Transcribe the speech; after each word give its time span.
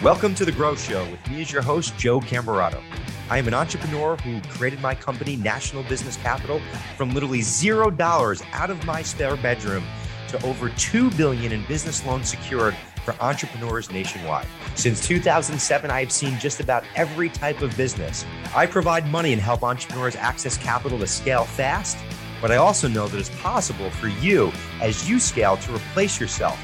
Welcome 0.00 0.36
to 0.36 0.44
The 0.44 0.52
Grow 0.52 0.76
Show 0.76 1.04
with 1.10 1.28
me 1.28 1.42
as 1.42 1.50
your 1.50 1.60
host, 1.60 1.98
Joe 1.98 2.20
Camerato. 2.20 2.80
I 3.28 3.38
am 3.38 3.48
an 3.48 3.54
entrepreneur 3.54 4.14
who 4.18 4.40
created 4.42 4.80
my 4.80 4.94
company, 4.94 5.34
National 5.34 5.82
Business 5.82 6.16
Capital, 6.18 6.60
from 6.96 7.10
literally 7.10 7.42
zero 7.42 7.90
dollars 7.90 8.40
out 8.52 8.70
of 8.70 8.86
my 8.86 9.02
spare 9.02 9.36
bedroom 9.36 9.82
to 10.28 10.40
over 10.46 10.68
two 10.68 11.10
billion 11.10 11.50
in 11.50 11.66
business 11.66 12.06
loans 12.06 12.30
secured 12.30 12.76
for 13.04 13.12
entrepreneurs 13.20 13.90
nationwide. 13.90 14.46
Since 14.76 15.04
2007, 15.04 15.90
I 15.90 15.98
have 15.98 16.12
seen 16.12 16.38
just 16.38 16.60
about 16.60 16.84
every 16.94 17.28
type 17.28 17.60
of 17.60 17.76
business. 17.76 18.24
I 18.54 18.66
provide 18.66 19.08
money 19.08 19.32
and 19.32 19.42
help 19.42 19.64
entrepreneurs 19.64 20.14
access 20.14 20.56
capital 20.56 21.00
to 21.00 21.08
scale 21.08 21.42
fast, 21.42 21.98
but 22.40 22.52
I 22.52 22.56
also 22.56 22.86
know 22.86 23.08
that 23.08 23.18
it's 23.18 23.30
possible 23.40 23.90
for 23.90 24.06
you 24.06 24.52
as 24.80 25.10
you 25.10 25.18
scale 25.18 25.56
to 25.56 25.74
replace 25.74 26.20
yourself 26.20 26.56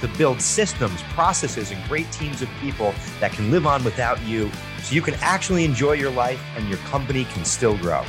to 0.00 0.08
build 0.18 0.40
systems, 0.40 1.02
processes, 1.14 1.70
and 1.70 1.82
great 1.88 2.10
teams 2.12 2.42
of 2.42 2.48
people 2.60 2.94
that 3.20 3.32
can 3.32 3.50
live 3.50 3.66
on 3.66 3.84
without 3.84 4.20
you 4.22 4.50
so 4.82 4.94
you 4.94 5.02
can 5.02 5.14
actually 5.20 5.64
enjoy 5.64 5.92
your 5.92 6.10
life 6.10 6.40
and 6.56 6.68
your 6.68 6.78
company 6.78 7.24
can 7.26 7.44
still 7.44 7.76
grow. 7.78 8.04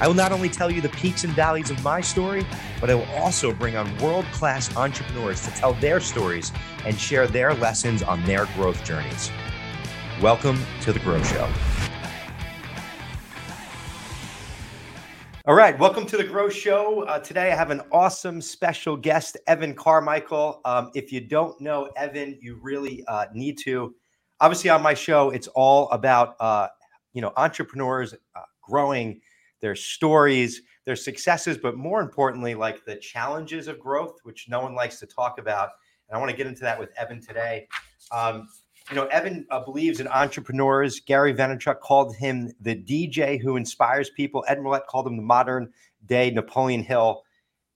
I 0.00 0.06
will 0.06 0.14
not 0.14 0.32
only 0.32 0.48
tell 0.48 0.70
you 0.70 0.80
the 0.80 0.88
peaks 0.88 1.24
and 1.24 1.32
valleys 1.34 1.70
of 1.70 1.82
my 1.84 2.00
story, 2.00 2.46
but 2.80 2.88
I 2.88 2.94
will 2.94 3.10
also 3.16 3.52
bring 3.52 3.76
on 3.76 3.98
world 3.98 4.24
class 4.32 4.74
entrepreneurs 4.74 5.42
to 5.42 5.50
tell 5.50 5.74
their 5.74 6.00
stories 6.00 6.52
and 6.86 6.98
share 6.98 7.26
their 7.26 7.52
lessons 7.54 8.02
on 8.02 8.24
their 8.24 8.46
growth 8.54 8.82
journeys. 8.82 9.30
Welcome 10.22 10.58
to 10.82 10.92
The 10.92 11.00
Grow 11.00 11.22
Show. 11.22 11.50
All 15.50 15.56
right, 15.56 15.76
welcome 15.80 16.06
to 16.06 16.16
the 16.16 16.22
Grow 16.22 16.48
Show. 16.48 17.02
Uh, 17.02 17.18
today 17.18 17.50
I 17.50 17.56
have 17.56 17.72
an 17.72 17.82
awesome 17.90 18.40
special 18.40 18.96
guest, 18.96 19.36
Evan 19.48 19.74
Carmichael. 19.74 20.60
Um, 20.64 20.92
if 20.94 21.10
you 21.10 21.20
don't 21.20 21.60
know 21.60 21.90
Evan, 21.96 22.38
you 22.40 22.60
really 22.62 23.04
uh, 23.08 23.26
need 23.34 23.58
to. 23.64 23.92
Obviously, 24.38 24.70
on 24.70 24.80
my 24.80 24.94
show, 24.94 25.30
it's 25.30 25.48
all 25.48 25.90
about 25.90 26.36
uh, 26.38 26.68
you 27.14 27.20
know 27.20 27.32
entrepreneurs 27.36 28.14
uh, 28.14 28.42
growing 28.62 29.20
their 29.60 29.74
stories, 29.74 30.62
their 30.86 30.94
successes, 30.94 31.58
but 31.58 31.76
more 31.76 32.00
importantly, 32.00 32.54
like 32.54 32.84
the 32.84 32.94
challenges 32.94 33.66
of 33.66 33.80
growth, 33.80 34.20
which 34.22 34.46
no 34.48 34.60
one 34.60 34.76
likes 34.76 35.00
to 35.00 35.06
talk 35.06 35.40
about. 35.40 35.70
And 36.08 36.16
I 36.16 36.20
want 36.20 36.30
to 36.30 36.36
get 36.36 36.46
into 36.46 36.62
that 36.62 36.78
with 36.78 36.90
Evan 36.96 37.20
today. 37.20 37.66
Um, 38.12 38.46
you 38.90 38.96
know, 38.96 39.06
Evan 39.06 39.46
uh, 39.50 39.60
believes 39.60 40.00
in 40.00 40.08
entrepreneurs. 40.08 41.00
Gary 41.00 41.32
Vaynerchuk 41.32 41.80
called 41.80 42.14
him 42.16 42.52
the 42.60 42.74
DJ 42.74 43.40
who 43.40 43.56
inspires 43.56 44.10
people. 44.10 44.44
Ed 44.48 44.58
Mylett 44.58 44.86
called 44.86 45.06
him 45.06 45.16
the 45.16 45.22
modern 45.22 45.72
day 46.06 46.30
Napoleon 46.30 46.82
Hill. 46.82 47.22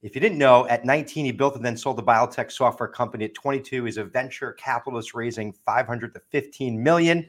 If 0.02 0.14
you 0.14 0.20
didn't 0.20 0.38
know, 0.38 0.66
at 0.66 0.84
19, 0.84 1.24
he 1.24 1.32
built 1.32 1.54
and 1.54 1.64
then 1.64 1.76
sold 1.76 1.96
the 1.96 2.02
biotech 2.02 2.50
software 2.50 2.88
company. 2.88 3.24
At 3.24 3.34
22, 3.34 3.84
he's 3.84 3.96
a 3.96 4.04
venture 4.04 4.52
capitalist 4.52 5.14
raising 5.14 5.52
500 5.52 6.12
to 6.14 6.20
15 6.30 6.82
million. 6.82 7.26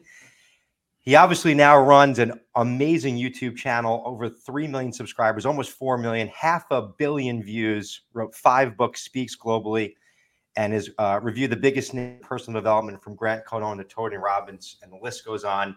He 0.99 1.15
obviously 1.15 1.53
now 1.53 1.79
runs 1.79 2.17
an 2.17 2.39
amazing 2.55 3.15
YouTube 3.15 3.55
channel, 3.55 4.01
over 4.05 4.27
3 4.27 4.67
million 4.67 4.91
subscribers, 4.91 5.45
almost 5.45 5.71
4 5.71 5.99
million, 5.99 6.27
half 6.29 6.65
a 6.71 6.81
billion 6.81 7.43
views, 7.43 8.01
wrote 8.13 8.33
five 8.33 8.75
books, 8.75 9.03
speaks 9.03 9.37
globally, 9.37 9.93
and 10.55 10.73
has 10.73 10.89
uh, 10.97 11.19
reviewed 11.21 11.51
the 11.51 11.57
biggest 11.57 11.93
name 11.93 12.19
personal 12.21 12.59
development 12.59 13.01
from 13.01 13.15
Grant 13.15 13.45
Cardone 13.45 13.77
to 13.77 13.83
Tony 13.83 14.17
Robbins, 14.17 14.77
and 14.81 14.91
the 14.91 14.97
list 15.01 15.25
goes 15.25 15.43
on. 15.43 15.75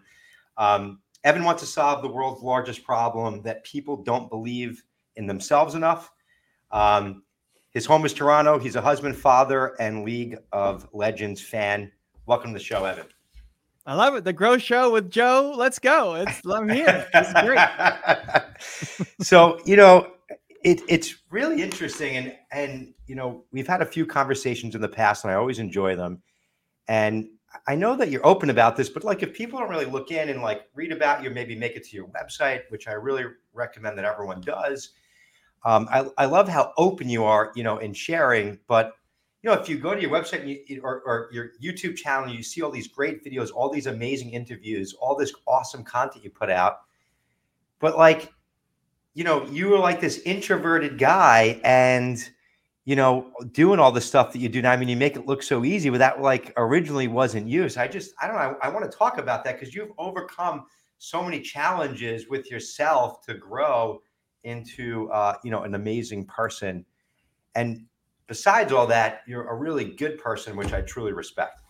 Um, 0.57 1.01
Evan 1.25 1.45
wants 1.45 1.62
to 1.62 1.67
solve 1.67 2.03
the 2.03 2.09
world's 2.09 2.43
largest 2.43 2.85
problem 2.85 3.43
that 3.43 3.65
people 3.65 4.03
don't 4.03 4.31
believe 4.31 4.83
in 5.17 5.27
themselves 5.27 5.75
enough. 5.75 6.12
Um, 6.70 7.23
his 7.70 7.85
home 7.87 8.05
is 8.07 8.15
Toronto. 8.15 8.59
He's 8.59 8.77
a 8.77 8.81
husband, 8.81 9.17
father, 9.17 9.75
and 9.81 10.05
League 10.05 10.37
of 10.53 10.89
Legends 10.92 11.41
fan. 11.41 11.92
Welcome 12.27 12.53
to 12.53 12.59
the 12.59 12.65
show, 12.65 12.85
Evan. 12.85 13.07
I 13.85 13.95
love 13.95 14.15
it. 14.17 14.25
The 14.25 14.33
Grow 14.33 14.59
Show 14.59 14.92
with 14.92 15.11
Joe. 15.11 15.55
Let's 15.57 15.79
go. 15.79 16.15
It's 16.15 16.47
I'm 16.47 16.69
here. 16.69 17.09
It's 17.15 17.33
great. 17.42 17.59
so 19.27 19.61
you 19.64 19.77
know, 19.77 20.13
it, 20.63 20.80
it's 20.89 21.14
really 21.30 21.63
interesting, 21.63 22.17
and 22.17 22.36
and 22.51 22.95
you 23.07 23.14
know, 23.14 23.45
we've 23.52 23.67
had 23.67 23.83
a 23.83 23.86
few 23.86 24.07
conversations 24.07 24.74
in 24.74 24.80
the 24.80 24.89
past, 24.89 25.24
and 25.24 25.33
I 25.33 25.36
always 25.36 25.58
enjoy 25.58 25.96
them. 25.96 26.23
And 26.89 27.29
I 27.67 27.74
know 27.74 27.96
that 27.96 28.11
you're 28.11 28.27
open 28.27 28.51
about 28.51 28.77
this, 28.77 28.89
but 28.89 29.05
like 29.05 29.23
if 29.23 29.33
people 29.33 29.58
don't 29.58 29.70
really 29.70 29.86
look 29.86 30.11
in 30.11 30.29
and 30.29 30.42
like 30.42 30.63
read 30.74 30.92
about 30.92 31.23
you, 31.23 31.30
maybe 31.30 31.55
make 31.55 31.77
it 31.77 31.85
to 31.85 31.96
your 31.96 32.08
website, 32.08 32.63
which 32.69 32.89
I 32.89 32.92
really 32.92 33.24
recommend 33.52 33.96
that 33.98 34.05
everyone 34.05 34.41
does. 34.41 34.91
Um, 35.64 35.89
I, 35.91 36.07
I 36.19 36.27
love 36.27 36.48
how 36.48 36.73
open 36.77 37.08
you 37.08 37.25
are, 37.25 37.52
you 37.55 37.64
know, 37.64 37.79
in 37.79 37.92
sharing, 37.92 38.58
but 38.69 38.92
you 39.42 39.51
know, 39.51 39.57
if 39.57 39.69
you 39.69 39.79
go 39.79 39.95
to 39.95 40.01
your 40.01 40.11
website 40.11 40.67
you, 40.69 40.80
or, 40.83 41.01
or, 41.02 41.29
your 41.33 41.51
YouTube 41.63 41.96
channel, 41.96 42.29
you 42.29 42.42
see 42.42 42.61
all 42.61 42.70
these 42.70 42.89
great 42.89 43.25
videos, 43.25 43.51
all 43.55 43.70
these 43.70 43.86
amazing 43.86 44.30
interviews, 44.30 44.95
all 44.95 45.17
this 45.17 45.33
awesome 45.46 45.85
content 45.85 46.25
you 46.25 46.30
put 46.30 46.51
out. 46.51 46.80
But 47.79 47.96
like, 47.96 48.33
you 49.18 49.24
know, 49.24 49.45
you 49.46 49.68
were 49.68 49.80
like 49.80 50.01
this 50.01 50.20
introverted 50.20 50.96
guy 50.96 51.61
and, 51.64 52.30
you 52.84 52.95
know, 52.95 53.33
doing 53.51 53.80
all 53.80 53.90
the 53.90 54.01
stuff 54.01 54.33
that 54.33 54.39
you 54.39 54.48
do 54.48 54.62
now. 54.62 54.70
I 54.70 54.77
mean, 54.77 54.89
you 54.89 54.96
make 54.96 55.17
it 55.17 55.27
look 55.27 55.42
so 55.42 55.64
easy, 55.64 55.90
but 55.90 55.98
that 55.98 56.23
like 56.23 56.52
originally 56.56 57.08
wasn't 57.08 57.48
you. 57.48 57.68
So 57.68 57.80
I 57.80 57.89
just, 57.89 58.14
I 58.23 58.28
don't 58.28 58.36
know. 58.36 58.57
I, 58.62 58.67
I 58.67 58.68
want 58.68 58.89
to 58.89 58.96
talk 58.96 59.18
about 59.18 59.42
that 59.42 59.58
because 59.58 59.74
you've 59.74 59.90
overcome 59.98 60.67
so 60.98 61.20
many 61.20 61.40
challenges 61.40 62.28
with 62.28 62.48
yourself 62.48 63.27
to 63.27 63.34
grow 63.34 64.01
into, 64.45 65.11
uh, 65.11 65.34
you 65.42 65.51
know, 65.51 65.64
an 65.64 65.74
amazing 65.74 66.24
person. 66.27 66.84
And 67.57 67.86
besides 68.28 68.70
all 68.70 68.86
that, 68.86 69.23
you're 69.27 69.48
a 69.48 69.55
really 69.57 69.84
good 69.84 70.18
person, 70.18 70.55
which 70.55 70.73
I 70.73 70.83
truly 70.83 71.12
respect. 71.12 71.61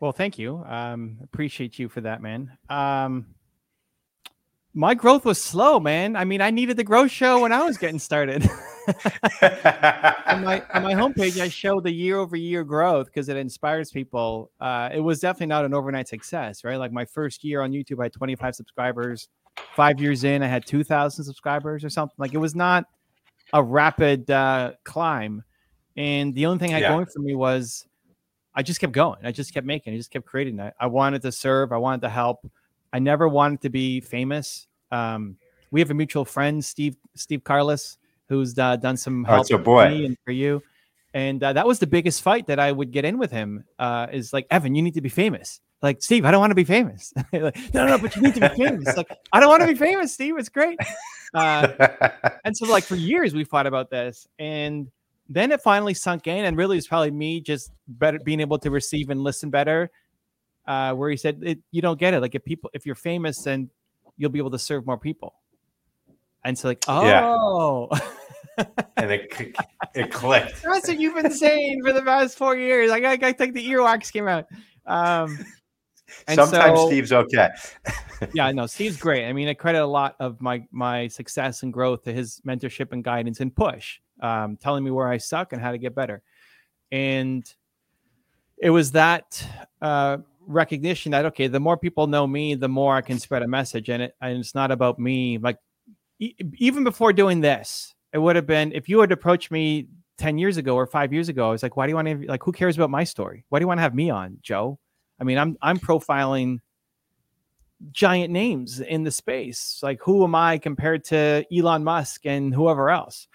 Well, 0.00 0.12
thank 0.12 0.38
you. 0.38 0.64
Um, 0.66 1.18
appreciate 1.22 1.78
you 1.78 1.90
for 1.90 2.00
that, 2.00 2.22
man. 2.22 2.56
Um, 2.70 3.26
my 4.74 4.94
growth 4.94 5.24
was 5.24 5.40
slow, 5.40 5.80
man. 5.80 6.14
I 6.16 6.24
mean, 6.24 6.40
I 6.40 6.50
needed 6.50 6.76
the 6.76 6.84
growth 6.84 7.10
show 7.10 7.40
when 7.40 7.52
I 7.52 7.62
was 7.62 7.76
getting 7.76 7.98
started. 7.98 8.44
on 9.42 10.44
my 10.44 10.62
on 10.72 10.82
my 10.82 10.94
homepage, 10.94 11.40
I 11.40 11.48
show 11.48 11.80
the 11.80 11.92
year 11.92 12.18
over 12.18 12.36
year 12.36 12.62
growth 12.62 13.06
because 13.06 13.28
it 13.28 13.36
inspires 13.36 13.90
people. 13.90 14.50
Uh, 14.60 14.88
it 14.92 15.00
was 15.00 15.20
definitely 15.20 15.46
not 15.46 15.64
an 15.64 15.74
overnight 15.74 16.08
success, 16.08 16.62
right? 16.62 16.76
Like 16.76 16.92
my 16.92 17.04
first 17.04 17.42
year 17.42 17.62
on 17.62 17.72
YouTube, 17.72 18.00
I 18.00 18.04
had 18.04 18.12
25 18.12 18.54
subscribers. 18.54 19.28
Five 19.74 20.00
years 20.00 20.24
in, 20.24 20.42
I 20.42 20.46
had 20.46 20.64
2,000 20.64 21.24
subscribers 21.24 21.84
or 21.84 21.90
something. 21.90 22.14
Like 22.16 22.32
it 22.32 22.38
was 22.38 22.54
not 22.54 22.84
a 23.52 23.62
rapid 23.62 24.30
uh, 24.30 24.72
climb. 24.84 25.42
And 25.96 26.34
the 26.34 26.46
only 26.46 26.58
thing 26.58 26.70
I 26.70 26.74
had 26.74 26.82
yeah. 26.82 26.94
going 26.94 27.06
for 27.06 27.18
me 27.18 27.34
was 27.34 27.86
I 28.54 28.62
just 28.62 28.80
kept 28.80 28.92
going. 28.92 29.18
I 29.24 29.32
just 29.32 29.52
kept 29.52 29.66
making. 29.66 29.92
I 29.92 29.96
just 29.96 30.10
kept 30.10 30.26
creating. 30.26 30.60
I, 30.60 30.72
I 30.78 30.86
wanted 30.86 31.22
to 31.22 31.32
serve. 31.32 31.72
I 31.72 31.76
wanted 31.76 32.02
to 32.02 32.08
help. 32.08 32.48
I 32.92 32.98
never 32.98 33.28
wanted 33.28 33.62
to 33.62 33.70
be 33.70 34.00
famous. 34.00 34.66
Um, 34.90 35.36
we 35.70 35.80
have 35.80 35.90
a 35.90 35.94
mutual 35.94 36.24
friend, 36.24 36.64
Steve 36.64 36.96
Steve 37.14 37.44
Carless, 37.44 37.98
who's 38.28 38.58
uh, 38.58 38.76
done 38.76 38.96
some 38.96 39.24
oh, 39.26 39.34
help 39.34 39.46
oh, 39.52 39.62
for 39.62 39.88
me 39.88 40.06
and 40.06 40.16
for 40.24 40.32
you. 40.32 40.62
And 41.12 41.42
uh, 41.42 41.52
that 41.52 41.66
was 41.66 41.78
the 41.80 41.86
biggest 41.86 42.22
fight 42.22 42.46
that 42.46 42.60
I 42.60 42.70
would 42.70 42.92
get 42.92 43.04
in 43.04 43.18
with 43.18 43.30
him. 43.30 43.64
Uh, 43.78 44.06
is 44.12 44.32
like 44.32 44.46
Evan, 44.50 44.74
you 44.74 44.82
need 44.82 44.94
to 44.94 45.00
be 45.00 45.08
famous. 45.08 45.60
Like 45.82 46.02
Steve, 46.02 46.24
I 46.24 46.30
don't 46.30 46.40
want 46.40 46.50
to 46.50 46.56
be 46.56 46.64
famous. 46.64 47.12
like, 47.32 47.56
no, 47.74 47.86
no, 47.86 47.98
but 47.98 48.14
you 48.14 48.22
need 48.22 48.34
to 48.34 48.40
be 48.40 48.48
famous. 48.56 48.96
like 48.96 49.10
I 49.32 49.40
don't 49.40 49.48
want 49.48 49.62
to 49.62 49.68
be 49.68 49.74
famous, 49.74 50.12
Steve. 50.12 50.38
It's 50.38 50.48
great. 50.48 50.78
Uh, 51.32 51.88
and 52.44 52.56
so, 52.56 52.66
like 52.66 52.84
for 52.84 52.96
years, 52.96 53.34
we 53.34 53.44
fought 53.44 53.66
about 53.66 53.90
this, 53.90 54.26
and 54.38 54.90
then 55.28 55.52
it 55.52 55.62
finally 55.62 55.94
sunk 55.94 56.26
in. 56.26 56.44
And 56.44 56.56
really, 56.56 56.76
it's 56.76 56.86
probably 56.86 57.10
me 57.10 57.40
just 57.40 57.72
better 57.88 58.18
being 58.18 58.40
able 58.40 58.58
to 58.58 58.70
receive 58.70 59.10
and 59.10 59.22
listen 59.22 59.48
better. 59.48 59.90
Uh, 60.70 60.94
where 60.94 61.10
he 61.10 61.16
said, 61.16 61.40
it, 61.42 61.58
"You 61.72 61.82
don't 61.82 61.98
get 61.98 62.14
it. 62.14 62.20
Like 62.20 62.36
if 62.36 62.44
people, 62.44 62.70
if 62.72 62.86
you're 62.86 62.94
famous, 62.94 63.42
then 63.42 63.70
you'll 64.16 64.30
be 64.30 64.38
able 64.38 64.52
to 64.52 64.58
serve 64.58 64.86
more 64.86 64.98
people." 64.98 65.34
And 66.44 66.56
so, 66.56 66.68
like, 66.68 66.84
oh. 66.86 67.88
Yeah. 68.56 68.66
and 68.96 69.10
it 69.10 69.56
it 69.96 70.12
clicked. 70.12 70.62
That's 70.62 70.86
what 70.86 71.00
you've 71.00 71.16
been 71.16 71.32
saying 71.32 71.82
for 71.84 71.92
the 71.92 72.02
past 72.02 72.38
four 72.38 72.56
years. 72.56 72.92
I 72.92 73.00
got, 73.00 73.20
I 73.20 73.32
think 73.32 73.54
the 73.54 73.66
earwax 73.68 74.12
came 74.12 74.28
out. 74.28 74.46
Um, 74.86 75.44
Sometimes 76.28 76.78
so, 76.78 76.86
Steve's 76.86 77.12
okay. 77.12 77.48
yeah, 78.34 78.52
no, 78.52 78.66
Steve's 78.66 78.96
great. 78.96 79.26
I 79.26 79.32
mean, 79.32 79.48
I 79.48 79.54
credit 79.54 79.82
a 79.82 79.86
lot 79.86 80.14
of 80.20 80.40
my 80.40 80.64
my 80.70 81.08
success 81.08 81.64
and 81.64 81.72
growth 81.72 82.04
to 82.04 82.12
his 82.12 82.40
mentorship 82.46 82.92
and 82.92 83.02
guidance 83.02 83.40
and 83.40 83.54
push, 83.54 83.98
um, 84.20 84.56
telling 84.56 84.84
me 84.84 84.92
where 84.92 85.08
I 85.08 85.16
suck 85.16 85.52
and 85.52 85.60
how 85.60 85.72
to 85.72 85.78
get 85.78 85.96
better. 85.96 86.22
And 86.92 87.44
it 88.58 88.70
was 88.70 88.92
that 88.92 89.44
uh, 89.80 90.18
recognition 90.46 91.12
that 91.12 91.26
okay, 91.26 91.46
the 91.46 91.60
more 91.60 91.76
people 91.76 92.06
know 92.06 92.26
me, 92.26 92.54
the 92.54 92.68
more 92.68 92.96
I 92.96 93.00
can 93.00 93.18
spread 93.18 93.42
a 93.42 93.48
message, 93.48 93.88
and 93.88 94.02
it 94.02 94.16
and 94.20 94.38
it's 94.38 94.54
not 94.54 94.70
about 94.70 94.98
me. 94.98 95.38
Like 95.38 95.58
e- 96.18 96.34
even 96.58 96.84
before 96.84 97.12
doing 97.12 97.40
this, 97.40 97.94
it 98.12 98.18
would 98.18 98.36
have 98.36 98.46
been 98.46 98.72
if 98.72 98.88
you 98.88 99.00
had 99.00 99.12
approached 99.12 99.50
me 99.50 99.88
10 100.18 100.38
years 100.38 100.58
ago 100.58 100.74
or 100.76 100.86
five 100.86 101.12
years 101.12 101.28
ago, 101.28 101.48
I 101.48 101.50
was 101.50 101.62
like, 101.62 101.76
why 101.76 101.86
do 101.86 101.90
you 101.90 101.96
want 101.96 102.08
to 102.08 102.26
like 102.26 102.42
who 102.42 102.52
cares 102.52 102.76
about 102.76 102.90
my 102.90 103.04
story? 103.04 103.44
Why 103.48 103.58
do 103.58 103.62
you 103.62 103.68
want 103.68 103.78
to 103.78 103.82
have 103.82 103.94
me 103.94 104.10
on, 104.10 104.38
Joe? 104.42 104.78
I 105.20 105.24
mean, 105.24 105.38
I'm 105.38 105.56
I'm 105.62 105.78
profiling 105.78 106.58
giant 107.92 108.32
names 108.32 108.80
in 108.80 109.04
the 109.04 109.10
space. 109.10 109.80
Like, 109.82 110.00
who 110.02 110.22
am 110.24 110.34
I 110.34 110.58
compared 110.58 111.04
to 111.04 111.44
Elon 111.54 111.84
Musk 111.84 112.26
and 112.26 112.54
whoever 112.54 112.90
else? 112.90 113.26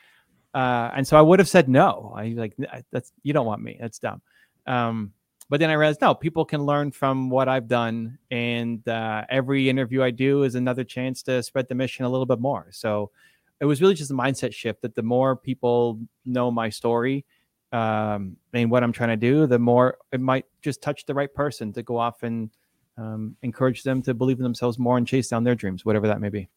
Uh, 0.54 0.92
and 0.96 1.08
so 1.08 1.18
I 1.18 1.22
would 1.22 1.40
have 1.40 1.50
said 1.50 1.68
no. 1.68 2.14
I 2.16 2.28
like 2.30 2.56
that's 2.92 3.12
you 3.24 3.34
don't 3.34 3.46
want 3.46 3.62
me. 3.62 3.78
That's 3.80 4.00
dumb. 4.00 4.22
Um, 4.66 5.12
but 5.50 5.60
then 5.60 5.70
I 5.70 5.74
realized 5.74 6.02
no, 6.02 6.16
people 6.16 6.46
can 6.46 6.64
learn 6.64 6.92
from 6.92 7.30
what 7.30 7.48
I've 7.48 7.68
done, 7.68 8.18
and 8.32 8.88
uh, 8.88 9.26
every 9.30 9.70
interview 9.70 10.02
I 10.02 10.12
do 10.12 10.44
is 10.44 10.56
another 10.56 10.84
chance 10.84 11.22
to 11.24 11.44
spread 11.44 11.68
the 11.68 11.76
mission 11.76 12.06
a 12.06 12.10
little 12.10 12.26
bit 12.26 12.40
more. 12.40 12.68
So 12.72 13.12
it 13.60 13.66
was 13.66 13.82
really 13.82 13.94
just 13.94 14.12
a 14.12 14.16
mindset 14.16 14.54
shift 14.54 14.82
that 14.82 14.96
the 14.96 15.04
more 15.04 15.36
people 15.36 16.00
know 16.26 16.52
my 16.52 16.70
story 16.70 17.26
um, 17.72 18.38
and 18.54 18.72
what 18.72 18.84
I'm 18.84 18.92
trying 18.92 19.10
to 19.10 19.18
do, 19.18 19.48
the 19.48 19.60
more 19.60 19.98
it 20.12 20.22
might 20.22 20.46
just 20.62 20.82
touch 20.82 21.06
the 21.06 21.14
right 21.14 21.34
person 21.34 21.74
to 21.74 21.84
go 21.84 21.98
off 21.98 22.24
and 22.24 22.50
um, 22.98 23.36
encourage 23.42 23.84
them 23.84 24.02
to 24.04 24.14
believe 24.14 24.38
in 24.38 24.44
themselves 24.44 24.80
more 24.80 24.98
and 24.98 25.08
chase 25.08 25.28
down 25.28 25.44
their 25.44 25.56
dreams, 25.56 25.86
whatever 25.86 26.08
that 26.08 26.22
may 26.22 26.30
be. 26.30 26.50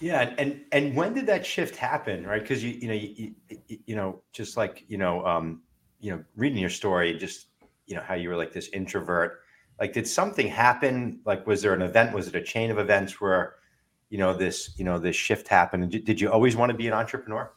Yeah, 0.00 0.34
and 0.36 0.62
and 0.72 0.96
when 0.96 1.14
did 1.14 1.26
that 1.26 1.46
shift 1.46 1.76
happen? 1.76 2.26
Right, 2.26 2.42
because 2.42 2.64
you 2.64 2.70
you 2.70 2.88
know 2.88 2.94
you, 2.94 3.34
you, 3.68 3.78
you 3.86 3.96
know 3.96 4.22
just 4.32 4.56
like 4.56 4.84
you 4.88 4.98
know 4.98 5.24
um, 5.24 5.62
you 6.02 6.10
know 6.10 6.22
reading 6.36 6.58
your 6.58 6.68
story, 6.68 7.16
just 7.16 7.46
you 7.86 7.96
know 7.96 8.02
how 8.02 8.14
you 8.14 8.28
were 8.28 8.36
like 8.36 8.52
this 8.52 8.68
introvert. 8.74 9.40
Like, 9.80 9.94
did 9.94 10.06
something 10.06 10.46
happen? 10.46 11.20
Like, 11.24 11.46
was 11.46 11.62
there 11.62 11.72
an 11.72 11.80
event? 11.80 12.12
Was 12.12 12.28
it 12.28 12.34
a 12.34 12.42
chain 12.42 12.70
of 12.70 12.78
events 12.78 13.20
where 13.20 13.54
you 14.10 14.18
know 14.18 14.34
this 14.34 14.74
you 14.76 14.84
know 14.84 14.98
this 14.98 15.16
shift 15.16 15.48
happened? 15.48 15.90
Did, 15.90 16.04
did 16.04 16.20
you 16.20 16.30
always 16.30 16.56
want 16.56 16.70
to 16.70 16.76
be 16.76 16.88
an 16.88 16.92
entrepreneur? 16.92 17.50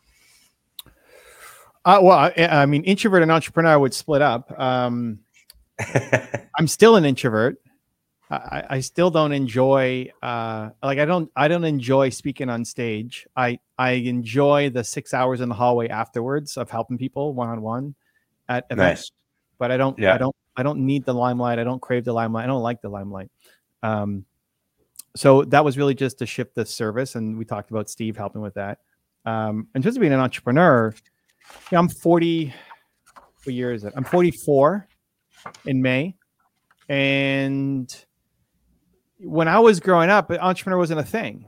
Uh, 1.84 2.00
well, 2.02 2.18
I, 2.18 2.34
I, 2.38 2.66
mean, 2.66 2.84
introvert 2.84 3.22
and 3.22 3.32
entrepreneur 3.32 3.78
would 3.78 3.94
split 3.94 4.24
up. 4.24 4.52
Um, 4.60 5.20
I'm 6.58 6.68
still 6.68 6.96
an 6.96 7.06
introvert. 7.06 7.58
I, 8.32 8.64
I 8.72 8.80
still 8.80 9.12
don't 9.12 9.32
enjoy 9.32 10.10
uh, 10.24 10.70
like 10.82 10.98
I 10.98 11.06
don't 11.06 11.32
I 11.36 11.48
don't 11.48 11.64
enjoy 11.64 12.10
speaking 12.10 12.50
on 12.50 12.64
stage. 12.66 13.28
I 13.36 13.60
I 13.78 13.92
enjoy 13.92 14.70
the 14.70 14.84
six 14.84 15.14
hours 15.14 15.42
in 15.42 15.50
the 15.50 15.56
hallway 15.56 15.90
afterwards 15.90 16.58
of 16.58 16.70
helping 16.70 16.98
people 16.98 17.34
one 17.34 17.50
on 17.50 17.62
one 17.62 17.96
at 18.50 18.66
events. 18.70 19.02
Nice. 19.02 19.12
But 19.58 19.72
I 19.72 19.78
don't 19.78 19.98
yeah. 19.98 20.14
I 20.14 20.18
don't 20.18 20.36
I 20.56 20.64
don't 20.64 20.80
need 20.80 21.06
the 21.06 21.14
limelight. 21.14 21.60
I 21.60 21.64
don't 21.64 21.82
crave 21.82 22.06
the 22.06 22.14
limelight. 22.14 22.46
I 22.46 22.48
don't 22.48 22.64
like 22.64 22.82
the 22.82 22.90
limelight. 22.90 23.30
Um, 23.84 24.26
so 25.16 25.44
that 25.44 25.64
was 25.64 25.78
really 25.78 25.96
just 25.96 26.20
to 26.20 26.26
shift 26.26 26.56
the 26.56 26.66
service, 26.66 27.16
and 27.16 27.38
we 27.38 27.46
talked 27.46 27.72
about 27.72 27.90
Steve 27.90 28.18
helping 28.18 28.42
with 28.42 28.54
that. 28.56 28.80
Um, 29.26 29.68
in 29.74 29.82
terms 29.82 29.96
of 29.96 30.02
being 30.02 30.14
an 30.14 30.20
entrepreneur, 30.20 30.94
yeah, 31.72 31.80
I'm 31.80 31.90
40. 31.90 32.54
What 33.44 33.54
year 33.54 33.74
is 33.74 33.84
it? 33.84 33.94
I'm 33.96 34.04
44 34.04 34.88
in 35.66 35.82
May. 35.82 36.16
And 36.90 37.96
when 39.20 39.48
I 39.48 39.60
was 39.60 39.80
growing 39.80 40.10
up, 40.10 40.32
entrepreneur 40.32 40.78
wasn't 40.78 41.00
a 41.00 41.04
thing. 41.04 41.48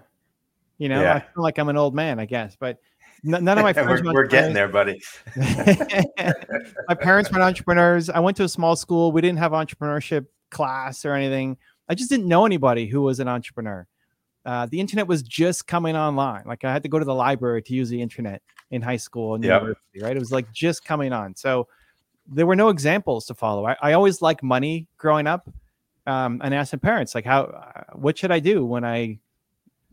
You 0.77 0.89
know, 0.89 1.01
yeah. 1.01 1.15
I 1.15 1.19
feel 1.19 1.43
like 1.43 1.57
I'm 1.57 1.69
an 1.69 1.77
old 1.77 1.95
man, 1.95 2.19
I 2.19 2.25
guess, 2.25 2.55
but 2.59 2.77
none 3.27 3.57
of 3.57 3.63
my 3.63 3.73
friends 3.73 4.01
we're, 4.01 4.13
we're 4.13 4.27
getting 4.27 4.53
there, 4.53 4.67
buddy. 4.67 5.01
my 5.35 6.95
parents 6.99 7.31
weren't 7.31 7.43
entrepreneurs. 7.43 8.09
I 8.09 8.19
went 8.19 8.37
to 8.37 8.43
a 8.43 8.49
small 8.49 8.75
school. 8.75 9.11
We 9.11 9.21
didn't 9.21 9.39
have 9.39 9.51
entrepreneurship 9.51 10.25
class 10.49 11.05
or 11.05 11.13
anything. 11.13 11.57
I 11.89 11.95
just 11.95 12.09
didn't 12.09 12.27
know 12.27 12.45
anybody 12.45 12.87
who 12.87 13.01
was 13.01 13.19
an 13.19 13.27
entrepreneur. 13.27 13.87
Uh, 14.45 14.65
the 14.65 14.79
internet 14.79 15.07
was 15.07 15.23
just 15.23 15.67
coming 15.67 15.95
online. 15.95 16.43
Like 16.45 16.63
I 16.63 16.71
had 16.71 16.83
to 16.83 16.89
go 16.89 16.99
to 16.99 17.05
the 17.05 17.13
library 17.13 17.61
to 17.63 17.73
use 17.73 17.89
the 17.89 18.01
internet 18.01 18.41
in 18.71 18.81
high 18.81 18.97
school 18.97 19.35
and 19.35 19.43
yep. 19.43 19.61
university, 19.61 20.01
right? 20.01 20.15
It 20.15 20.19
was 20.19 20.31
like 20.31 20.51
just 20.51 20.85
coming 20.85 21.11
on. 21.11 21.35
So 21.35 21.67
there 22.27 22.45
were 22.45 22.55
no 22.55 22.69
examples 22.69 23.25
to 23.25 23.33
follow. 23.33 23.65
I, 23.65 23.75
I 23.81 23.93
always 23.93 24.21
liked 24.21 24.43
money 24.43 24.87
growing 24.97 25.27
up, 25.27 25.49
um, 26.05 26.41
and 26.43 26.53
asked 26.53 26.73
my 26.73 26.79
parents 26.79 27.13
like, 27.13 27.25
"How? 27.25 27.43
Uh, 27.43 27.83
what 27.93 28.17
should 28.17 28.31
I 28.31 28.39
do 28.39 28.65
when 28.65 28.83
I, 28.83 29.19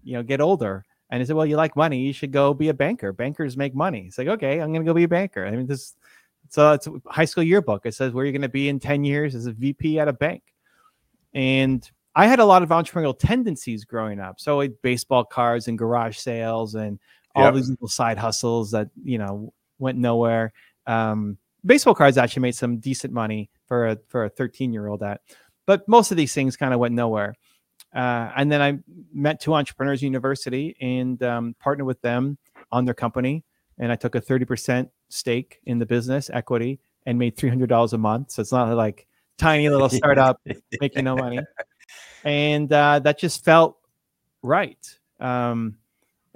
you 0.03 0.15
know, 0.15 0.23
get 0.23 0.41
older?" 0.41 0.85
And 1.15 1.23
he 1.23 1.27
said, 1.27 1.37
"Well, 1.37 1.47
you 1.47 1.55
like 1.55 1.77
money. 1.77 2.01
You 2.01 2.13
should 2.13 2.33
go 2.33 2.53
be 2.53 2.71
a 2.71 2.75
banker. 2.75 3.13
Bankers 3.13 3.57
make 3.57 3.73
money." 3.73 4.07
It's 4.09 4.19
like, 4.19 4.27
okay, 4.27 4.61
I'm 4.61 4.73
going 4.73 4.85
to 4.85 4.91
go 4.91 4.93
be 4.93 5.05
a 5.05 5.09
banker. 5.09 5.47
I 5.47 5.53
mean, 5.53 5.69
this. 5.69 5.95
So 6.49 6.73
it's 6.73 6.89
a 6.89 6.93
high 7.07 7.25
school 7.25 7.45
yearbook. 7.45 7.87
It 7.87 7.95
says 7.95 8.13
where 8.13 8.25
you're 8.25 8.33
going 8.33 8.43
to 8.43 8.49
be 8.49 8.69
in 8.69 8.81
10 8.81 9.05
years 9.05 9.37
as 9.37 9.47
a 9.47 9.53
VP 9.53 10.01
at 10.01 10.09
a 10.09 10.13
bank. 10.13 10.43
And 11.33 11.89
I 12.17 12.27
had 12.27 12.41
a 12.41 12.45
lot 12.45 12.65
of 12.65 12.71
entrepreneurial 12.71 13.17
tendencies 13.17 13.85
growing 13.85 14.19
up. 14.19 14.41
So 14.41 14.57
like 14.57 14.73
baseball 14.83 15.25
cards 15.25 15.69
and 15.69 15.79
garage 15.79 16.19
sales 16.19 16.75
and 16.75 16.99
all 17.37 17.45
yep. 17.45 17.55
these 17.55 17.71
little 17.71 17.87
side 17.87 18.19
hustles 18.19 18.73
that 18.73 18.89
you 19.05 19.19
know 19.19 19.53
went 19.79 19.99
nowhere. 19.99 20.53
Um, 20.85 21.39
baseball 21.65 21.95
cards 21.95 22.19
actually 22.19 22.43
made 22.43 22.57
some 22.57 22.79
decent 22.79 23.13
money 23.13 23.51
for 23.67 23.87
a 23.87 23.99
for 24.09 24.25
a 24.25 24.29
13 24.29 24.73
year 24.73 24.89
old 24.89 25.05
at, 25.05 25.21
but 25.65 25.89
most 25.89 26.11
of 26.11 26.17
these 26.17 26.35
things 26.35 26.57
kind 26.57 26.75
of 26.75 26.81
went 26.81 26.95
nowhere. 26.95 27.37
Uh, 27.95 28.31
and 28.37 28.51
then 28.51 28.61
I 28.61 28.79
met 29.13 29.41
two 29.41 29.55
entrepreneurs 29.55 30.03
university 30.03 30.77
and 30.81 31.23
um, 31.23 31.55
partnered 31.61 31.87
with 31.87 32.01
them 32.01 32.39
on 32.73 32.85
their 32.85 32.95
company, 32.95 33.45
and 33.79 33.93
I 33.93 33.97
took 33.97 34.15
a 34.15 34.21
30% 34.21 34.89
stake 35.09 35.61
in 35.65 35.79
the 35.79 35.87
business 35.87 36.29
equity 36.33 36.81
and 37.07 37.19
made 37.19 37.37
$300 37.37 37.93
a 37.93 37.99
month. 37.99 38.33
So 38.33 38.43
it's 38.43 38.51
not 38.51 38.75
like 38.77 39.07
tiny 39.39 39.69
little 39.69 39.89
startup 39.91 40.41
making 40.81 41.05
no 41.05 41.15
money, 41.15 41.39
and 42.25 42.73
uh, 42.73 42.99
that 43.01 43.19
just 43.19 43.45
felt 43.45 43.77
right. 44.43 44.99
Um, 45.21 45.79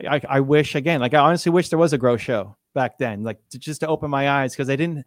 I, 0.09 0.21
I 0.29 0.41
wish 0.41 0.75
again, 0.75 1.01
like 1.01 1.15
I 1.15 1.19
honestly 1.19 1.51
wish 1.51 1.71
there 1.71 1.79
was 1.79 1.93
a 1.93 1.99
grow 1.99 2.17
show 2.17 2.57
back 2.75 2.99
then, 2.99 3.25
like 3.25 3.39
to, 3.51 3.59
just 3.59 3.81
to 3.81 3.89
open 3.89 4.11
my 4.11 4.31
eyes 4.31 4.53
because 4.53 4.71
I 4.71 4.77
didn't, 4.77 5.05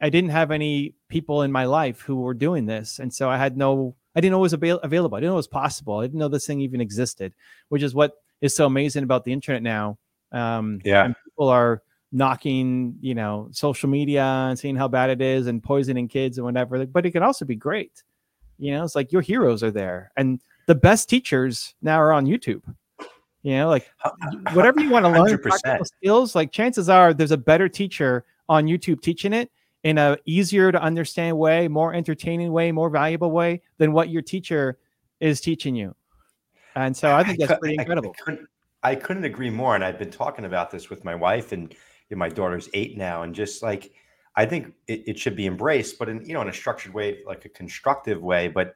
I 0.00 0.08
didn't 0.08 0.30
have 0.30 0.50
any 0.50 0.94
people 1.08 1.42
in 1.42 1.52
my 1.52 1.66
life 1.66 2.00
who 2.00 2.16
were 2.16 2.34
doing 2.34 2.64
this, 2.64 2.98
and 2.98 3.12
so 3.12 3.28
I 3.28 3.36
had 3.36 3.58
no, 3.58 3.94
I 4.14 4.20
didn't 4.20 4.32
know 4.32 4.38
it 4.38 4.42
was 4.42 4.52
avail- 4.52 4.80
available. 4.80 5.16
I 5.16 5.20
didn't 5.20 5.30
know 5.30 5.34
it 5.34 5.36
was 5.36 5.48
possible. 5.48 5.98
I 5.98 6.04
didn't 6.04 6.18
know 6.18 6.28
this 6.28 6.46
thing 6.46 6.60
even 6.60 6.80
existed, 6.80 7.34
which 7.68 7.82
is 7.82 7.94
what 7.94 8.14
is 8.40 8.54
so 8.54 8.66
amazing 8.66 9.04
about 9.04 9.24
the 9.24 9.32
internet 9.32 9.62
now. 9.62 9.98
Um, 10.32 10.80
yeah, 10.84 11.12
people 11.24 11.48
are 11.48 11.82
knocking, 12.10 12.96
you 13.00 13.14
know, 13.14 13.48
social 13.52 13.88
media 13.88 14.24
and 14.24 14.58
seeing 14.58 14.76
how 14.76 14.88
bad 14.88 15.10
it 15.10 15.22
is 15.22 15.46
and 15.46 15.62
poisoning 15.62 16.08
kids 16.08 16.38
and 16.38 16.44
whatever. 16.44 16.84
But 16.86 17.06
it 17.06 17.12
can 17.12 17.22
also 17.22 17.44
be 17.44 17.56
great. 17.56 18.02
You 18.58 18.72
know, 18.72 18.84
it's 18.84 18.94
like 18.94 19.12
your 19.12 19.22
heroes 19.22 19.62
are 19.62 19.70
there, 19.70 20.12
and 20.16 20.40
the 20.66 20.74
best 20.74 21.08
teachers 21.08 21.74
now 21.82 21.96
are 21.96 22.12
on 22.12 22.26
YouTube. 22.26 22.62
You 23.42 23.56
know, 23.56 23.68
like 23.68 23.90
whatever 24.52 24.80
you 24.80 24.90
want 24.90 25.04
to 25.04 25.10
learn 25.10 25.84
skills, 25.84 26.34
like 26.34 26.52
chances 26.52 26.88
are 26.88 27.12
there's 27.12 27.32
a 27.32 27.36
better 27.36 27.68
teacher 27.68 28.24
on 28.48 28.66
YouTube 28.66 29.00
teaching 29.00 29.32
it 29.32 29.50
in 29.84 29.98
a 29.98 30.16
easier 30.24 30.70
to 30.70 30.80
understand 30.80 31.38
way, 31.38 31.68
more 31.68 31.94
entertaining 31.94 32.52
way, 32.52 32.72
more 32.72 32.90
valuable 32.90 33.30
way 33.30 33.62
than 33.78 33.92
what 33.92 34.08
your 34.08 34.22
teacher 34.22 34.78
is 35.20 35.40
teaching 35.40 35.74
you. 35.74 35.94
And 36.74 36.96
so 36.96 37.14
I 37.14 37.22
think 37.22 37.38
that's 37.38 37.58
pretty 37.58 37.76
incredible. 37.78 38.14
I 38.18 38.22
couldn't, 38.22 38.48
I 38.82 38.94
couldn't 38.94 39.24
agree 39.24 39.50
more. 39.50 39.74
And 39.74 39.84
I've 39.84 39.98
been 39.98 40.10
talking 40.10 40.44
about 40.44 40.70
this 40.70 40.88
with 40.88 41.04
my 41.04 41.14
wife 41.14 41.52
and 41.52 41.72
you 41.72 42.16
know, 42.16 42.18
my 42.18 42.28
daughter's 42.28 42.68
eight 42.74 42.96
now. 42.96 43.22
And 43.22 43.34
just 43.34 43.62
like, 43.62 43.92
I 44.36 44.46
think 44.46 44.72
it, 44.86 45.02
it 45.06 45.18
should 45.18 45.36
be 45.36 45.46
embraced, 45.46 45.98
but 45.98 46.08
in, 46.08 46.24
you 46.24 46.34
know, 46.34 46.40
in 46.42 46.48
a 46.48 46.52
structured 46.52 46.94
way, 46.94 47.18
like 47.26 47.44
a 47.44 47.50
constructive 47.50 48.22
way, 48.22 48.48
but 48.48 48.74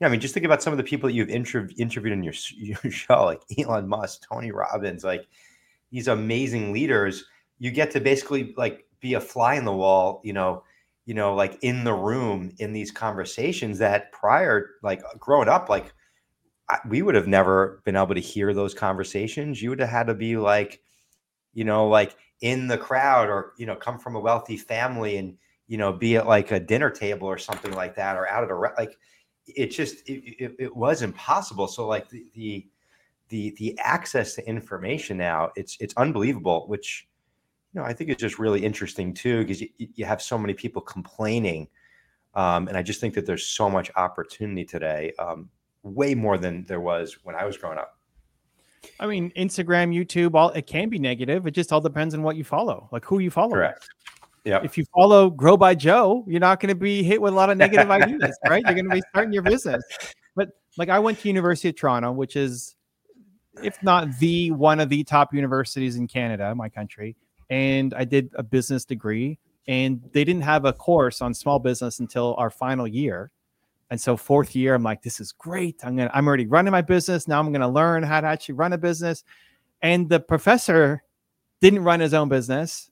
yeah, 0.00 0.08
I 0.08 0.10
mean, 0.10 0.20
just 0.20 0.34
think 0.34 0.46
about 0.46 0.62
some 0.62 0.72
of 0.72 0.76
the 0.76 0.84
people 0.84 1.08
that 1.08 1.14
you've 1.14 1.28
interv- 1.28 1.72
interviewed 1.78 2.12
in 2.12 2.22
your, 2.22 2.34
your 2.56 2.90
show, 2.90 3.24
like 3.24 3.42
Elon 3.58 3.88
Musk, 3.88 4.22
Tony 4.28 4.50
Robbins, 4.50 5.04
like 5.04 5.26
these 5.90 6.08
amazing 6.08 6.72
leaders. 6.72 7.24
You 7.58 7.70
get 7.70 7.90
to 7.92 8.00
basically 8.00 8.52
like 8.56 8.84
be 9.04 9.14
a 9.14 9.20
fly 9.20 9.54
in 9.54 9.66
the 9.66 9.72
wall, 9.72 10.22
you 10.24 10.32
know, 10.32 10.64
you 11.04 11.12
know, 11.12 11.34
like 11.34 11.58
in 11.60 11.84
the 11.84 11.92
room 11.92 12.50
in 12.58 12.72
these 12.72 12.90
conversations 12.90 13.76
that 13.78 14.10
prior, 14.12 14.70
like 14.82 15.02
growing 15.18 15.46
up, 15.46 15.68
like 15.68 15.92
I, 16.70 16.78
we 16.88 17.02
would 17.02 17.14
have 17.14 17.28
never 17.28 17.82
been 17.84 17.96
able 17.96 18.14
to 18.14 18.20
hear 18.20 18.54
those 18.54 18.72
conversations. 18.72 19.60
You 19.60 19.68
would 19.68 19.80
have 19.80 19.90
had 19.90 20.06
to 20.06 20.14
be 20.14 20.38
like, 20.38 20.80
you 21.52 21.64
know, 21.64 21.86
like 21.86 22.16
in 22.40 22.66
the 22.66 22.78
crowd 22.78 23.28
or, 23.28 23.52
you 23.58 23.66
know, 23.66 23.76
come 23.76 23.98
from 23.98 24.16
a 24.16 24.20
wealthy 24.20 24.56
family 24.56 25.18
and, 25.18 25.36
you 25.68 25.76
know, 25.76 25.92
be 25.92 26.16
at 26.16 26.26
like 26.26 26.50
a 26.50 26.58
dinner 26.58 26.88
table 26.88 27.28
or 27.28 27.36
something 27.36 27.72
like 27.72 27.94
that 27.96 28.16
or 28.16 28.26
out 28.26 28.44
at 28.44 28.50
a, 28.50 28.54
re- 28.54 28.70
like, 28.78 28.96
it 29.46 29.66
just 29.66 29.96
it, 30.08 30.22
it, 30.42 30.56
it, 30.58 30.74
was 30.74 31.02
impossible 31.02 31.68
so 31.68 31.86
like 31.86 32.08
the, 32.08 32.24
the 32.34 32.66
the 33.28 33.54
the 33.58 33.78
access 33.78 34.34
to 34.34 34.48
information 34.48 35.18
now 35.18 35.50
it's 35.54 35.76
it's 35.80 35.92
unbelievable 35.98 36.64
which 36.66 37.06
you 37.74 37.80
know 37.80 37.86
i 37.86 37.92
think 37.92 38.10
it's 38.10 38.20
just 38.20 38.38
really 38.38 38.64
interesting 38.64 39.12
too 39.12 39.40
because 39.40 39.60
you, 39.60 39.68
you 39.78 40.04
have 40.04 40.22
so 40.22 40.38
many 40.38 40.54
people 40.54 40.80
complaining 40.80 41.68
um, 42.34 42.68
and 42.68 42.76
i 42.76 42.82
just 42.82 43.00
think 43.00 43.14
that 43.14 43.26
there's 43.26 43.46
so 43.46 43.68
much 43.68 43.90
opportunity 43.96 44.64
today 44.64 45.12
um, 45.18 45.48
way 45.82 46.14
more 46.14 46.38
than 46.38 46.64
there 46.64 46.80
was 46.80 47.18
when 47.24 47.34
i 47.34 47.44
was 47.44 47.56
growing 47.56 47.78
up 47.78 47.98
i 49.00 49.06
mean 49.06 49.30
instagram 49.36 49.94
youtube 49.94 50.34
all 50.34 50.50
it 50.50 50.66
can 50.66 50.88
be 50.88 50.98
negative 50.98 51.46
it 51.46 51.52
just 51.52 51.72
all 51.72 51.80
depends 51.80 52.14
on 52.14 52.22
what 52.22 52.36
you 52.36 52.44
follow 52.44 52.88
like 52.92 53.04
who 53.04 53.18
you 53.18 53.30
follow 53.30 53.52
correct 53.52 53.88
yeah. 54.44 54.60
If 54.62 54.76
you 54.76 54.84
follow 54.94 55.30
Grow 55.30 55.56
by 55.56 55.74
Joe, 55.74 56.22
you're 56.26 56.38
not 56.38 56.60
going 56.60 56.68
to 56.68 56.74
be 56.74 57.02
hit 57.02 57.18
with 57.22 57.32
a 57.32 57.36
lot 57.36 57.48
of 57.48 57.56
negative 57.56 57.90
ideas, 57.90 58.38
right? 58.46 58.62
You're 58.62 58.74
going 58.74 58.90
to 58.90 58.94
be 58.94 59.02
starting 59.08 59.32
your 59.32 59.42
business. 59.42 59.82
But 60.36 60.50
like 60.76 60.90
I 60.90 60.98
went 60.98 61.18
to 61.20 61.28
University 61.28 61.70
of 61.70 61.76
Toronto, 61.76 62.12
which 62.12 62.36
is 62.36 62.76
if 63.62 63.82
not 63.82 64.18
the 64.18 64.50
one 64.50 64.80
of 64.80 64.88
the 64.88 65.04
top 65.04 65.32
universities 65.32 65.96
in 65.96 66.06
Canada, 66.06 66.54
my 66.54 66.68
country, 66.68 67.16
and 67.50 67.94
I 67.94 68.04
did 68.04 68.30
a 68.34 68.42
business 68.42 68.84
degree 68.84 69.38
and 69.66 70.00
they 70.12 70.24
didn't 70.24 70.42
have 70.42 70.64
a 70.64 70.72
course 70.72 71.22
on 71.22 71.34
small 71.34 71.58
business 71.58 72.00
until 72.00 72.34
our 72.38 72.50
final 72.50 72.86
year. 72.86 73.30
And 73.90 74.00
so 74.00 74.16
fourth 74.16 74.56
year, 74.56 74.74
I'm 74.74 74.82
like, 74.82 75.02
this 75.02 75.20
is 75.20 75.32
great. 75.32 75.84
I'm 75.84 75.96
gonna, 75.96 76.10
I'm 76.12 76.26
already 76.26 76.46
running 76.46 76.72
my 76.72 76.82
business. 76.82 77.28
Now 77.28 77.40
I'm 77.40 77.52
gonna 77.52 77.70
learn 77.70 78.02
how 78.02 78.20
to 78.20 78.26
actually 78.26 78.56
run 78.56 78.72
a 78.72 78.78
business. 78.78 79.24
And 79.82 80.08
the 80.08 80.20
professor 80.20 81.02
didn't 81.60 81.84
run 81.84 82.00
his 82.00 82.14
own 82.14 82.28
business 82.28 82.90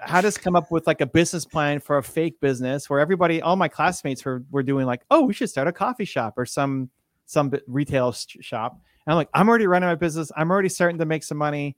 how 0.00 0.20
does 0.20 0.38
come 0.38 0.56
up 0.56 0.70
with 0.70 0.86
like 0.86 1.00
a 1.00 1.06
business 1.06 1.44
plan 1.44 1.80
for 1.80 1.98
a 1.98 2.02
fake 2.02 2.40
business 2.40 2.88
where 2.88 3.00
everybody, 3.00 3.42
all 3.42 3.56
my 3.56 3.68
classmates 3.68 4.24
were 4.24 4.44
were 4.50 4.62
doing 4.62 4.86
like, 4.86 5.02
oh, 5.10 5.22
we 5.22 5.32
should 5.32 5.50
start 5.50 5.68
a 5.68 5.72
coffee 5.72 6.04
shop 6.04 6.34
or 6.36 6.46
some 6.46 6.90
some 7.26 7.52
retail 7.66 8.12
shop. 8.12 8.72
And 9.06 9.12
I'm 9.12 9.16
like, 9.16 9.28
I'm 9.34 9.48
already 9.48 9.66
running 9.66 9.88
my 9.88 9.94
business. 9.94 10.32
I'm 10.36 10.50
already 10.50 10.68
starting 10.68 10.98
to 10.98 11.06
make 11.06 11.22
some 11.22 11.38
money. 11.38 11.76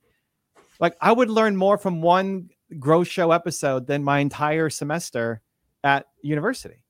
Like 0.83 0.97
I 0.99 1.13
would 1.13 1.29
learn 1.29 1.55
more 1.55 1.77
from 1.77 2.01
one 2.01 2.49
grow 2.77 3.05
show 3.05 3.31
episode 3.31 3.87
than 3.87 4.03
my 4.03 4.19
entire 4.19 4.69
semester 4.69 5.39
at 5.81 6.07
university. 6.21 6.83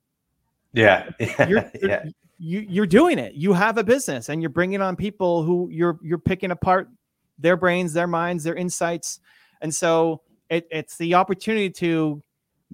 Yeah. 0.74 1.12
you're, 1.20 1.48
you're, 1.48 1.72
yeah. 1.84 2.06
You, 2.40 2.66
you're 2.68 2.88
doing 2.88 3.20
it. 3.20 3.36
You 3.36 3.54
have 3.54 3.78
a 3.78 3.84
business 3.84 4.30
and 4.30 4.42
you're 4.42 4.50
bringing 4.50 4.82
on 4.82 4.96
people 4.96 5.44
who 5.44 5.70
you're 5.70 6.00
you're 6.02 6.18
picking 6.18 6.50
apart 6.50 6.90
their 7.38 7.56
brains, 7.56 7.94
their 7.94 8.08
minds, 8.08 8.44
their 8.44 8.56
insights. 8.56 9.20
And 9.62 9.74
so 9.74 10.22
it, 10.50 10.68
it's 10.72 10.98
the 10.98 11.14
opportunity 11.14 11.70
to 11.70 12.20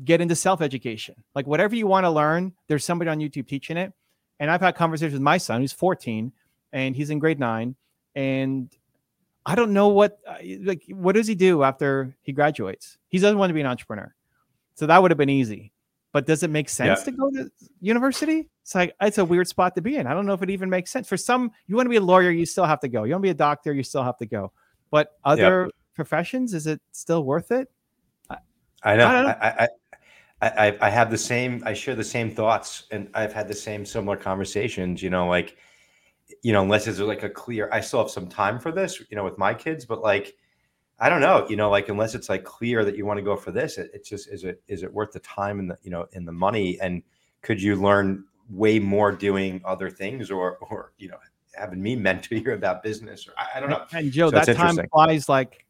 get 0.05 0.21
into 0.21 0.35
self 0.37 0.61
education. 0.61 1.15
Like 1.35 1.47
whatever 1.47 1.75
you 1.75 1.85
want 1.85 2.05
to 2.05 2.09
learn, 2.11 2.53
there's 2.69 2.85
somebody 2.85 3.09
on 3.09 3.19
YouTube 3.19 3.45
teaching 3.45 3.75
it. 3.75 3.91
And 4.39 4.49
I've 4.49 4.61
had 4.61 4.75
conversations 4.75 5.15
with 5.15 5.21
my 5.21 5.37
son, 5.37 5.59
who's 5.59 5.73
14, 5.73 6.31
and 6.71 6.95
he's 6.95 7.09
in 7.09 7.19
grade 7.19 7.41
nine. 7.41 7.75
And 8.15 8.73
I 9.45 9.55
don't 9.55 9.73
know 9.73 9.87
what 9.87 10.19
uh, 10.27 10.35
like 10.61 10.83
what 10.89 11.15
does 11.15 11.27
he 11.27 11.35
do 11.35 11.63
after 11.63 12.15
he 12.21 12.31
graduates? 12.31 12.97
He 13.07 13.17
doesn't 13.19 13.37
want 13.37 13.49
to 13.49 13.53
be 13.53 13.61
an 13.61 13.67
entrepreneur, 13.67 14.13
so 14.75 14.85
that 14.85 15.01
would 15.01 15.11
have 15.11 15.17
been 15.17 15.29
easy. 15.29 15.71
But 16.11 16.25
does 16.25 16.41
it 16.41 16.49
make 16.49 16.69
sense 16.69 16.99
yeah. 16.99 17.05
to 17.05 17.11
go 17.11 17.29
to 17.31 17.51
university? 17.81 18.49
It's 18.63 18.73
like 18.73 18.95
it's 19.01 19.19
a 19.19 19.25
weird 19.25 19.47
spot 19.47 19.75
to 19.75 19.81
be 19.81 19.97
in. 19.97 20.07
I 20.07 20.13
don't 20.13 20.25
know 20.25 20.33
if 20.33 20.41
it 20.41 20.49
even 20.49 20.69
makes 20.69 20.91
sense. 20.91 21.07
For 21.07 21.17
some, 21.17 21.51
you 21.67 21.75
want 21.75 21.85
to 21.85 21.89
be 21.89 21.97
a 21.97 22.01
lawyer, 22.01 22.31
you 22.31 22.45
still 22.45 22.65
have 22.65 22.79
to 22.81 22.87
go. 22.87 23.03
You 23.03 23.13
want 23.13 23.21
to 23.21 23.27
be 23.27 23.31
a 23.31 23.35
doctor, 23.35 23.73
you 23.73 23.83
still 23.83 24.03
have 24.03 24.17
to 24.17 24.25
go. 24.25 24.51
But 24.91 25.19
other 25.23 25.65
yeah. 25.65 25.71
professions, 25.93 26.53
is 26.53 26.65
it 26.65 26.81
still 26.91 27.23
worth 27.23 27.51
it? 27.51 27.69
I, 28.29 28.37
I 28.83 28.95
know. 28.95 29.05
I, 29.07 29.21
know. 29.21 29.27
I, 29.27 29.67
I, 30.41 30.77
I 30.81 30.89
have 30.89 31.11
the 31.11 31.17
same. 31.17 31.61
I 31.65 31.73
share 31.73 31.95
the 31.95 32.03
same 32.03 32.31
thoughts, 32.31 32.83
and 32.91 33.09
I've 33.13 33.33
had 33.33 33.47
the 33.47 33.53
same 33.53 33.85
similar 33.85 34.17
conversations. 34.17 35.03
You 35.03 35.09
know, 35.09 35.27
like 35.27 35.57
you 36.41 36.53
know, 36.53 36.61
unless 36.61 36.87
it's 36.87 36.99
like 36.99 37.23
a 37.23 37.29
clear, 37.29 37.69
I 37.71 37.81
still 37.81 37.99
have 37.99 38.11
some 38.11 38.27
time 38.27 38.59
for 38.59 38.71
this, 38.71 39.01
you 39.09 39.17
know, 39.17 39.23
with 39.23 39.37
my 39.37 39.53
kids, 39.53 39.85
but 39.85 40.01
like, 40.01 40.35
I 40.99 41.09
don't 41.09 41.21
know, 41.21 41.47
you 41.49 41.55
know, 41.55 41.69
like 41.69 41.89
unless 41.89 42.13
it's 42.13 42.29
like 42.29 42.43
clear 42.43 42.83
that 42.83 42.97
you 42.97 43.05
want 43.05 43.17
to 43.17 43.23
go 43.23 43.35
for 43.35 43.51
this, 43.51 43.77
it, 43.77 43.89
it's 43.93 44.09
just 44.09 44.27
is 44.29 44.43
it 44.43 44.61
is 44.67 44.83
it 44.83 44.93
worth 44.93 45.11
the 45.13 45.19
time 45.19 45.59
and 45.59 45.71
the 45.71 45.77
you 45.81 45.91
know 45.91 46.07
in 46.11 46.25
the 46.25 46.31
money, 46.31 46.77
and 46.81 47.01
could 47.41 47.61
you 47.61 47.77
learn 47.77 48.25
way 48.49 48.79
more 48.79 49.11
doing 49.11 49.61
other 49.63 49.89
things, 49.89 50.29
or 50.29 50.57
or 50.57 50.91
you 50.97 51.07
know 51.07 51.17
having 51.53 51.81
me 51.81 51.95
mentor 52.07 52.35
you 52.35 52.51
about 52.51 52.83
business, 52.83 53.27
or 53.27 53.33
I, 53.37 53.57
I 53.57 53.59
don't 53.61 53.69
know. 53.69 53.85
And 53.93 54.11
Joe, 54.11 54.29
so 54.29 54.43
that 54.43 54.55
time 54.57 54.77
flies 54.91 55.29
like 55.29 55.65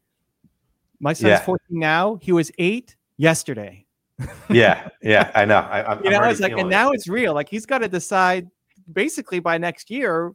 my 0.98 1.12
son's 1.12 1.30
yeah. 1.30 1.40
14 1.42 1.78
now. 1.78 2.18
He 2.20 2.32
was 2.32 2.50
eight 2.58 2.96
yesterday. 3.16 3.86
yeah, 4.50 4.88
yeah, 5.00 5.30
I 5.34 5.44
know. 5.44 5.58
I, 5.58 5.92
am 5.92 6.04
you 6.04 6.10
know, 6.10 6.22
it's 6.24 6.40
like, 6.40 6.52
and 6.52 6.62
it. 6.62 6.66
now 6.66 6.90
it's 6.90 7.08
real. 7.08 7.34
Like 7.34 7.48
he's 7.48 7.66
got 7.66 7.78
to 7.78 7.88
decide 7.88 8.50
basically 8.92 9.38
by 9.38 9.56
next 9.58 9.90
year 9.90 10.34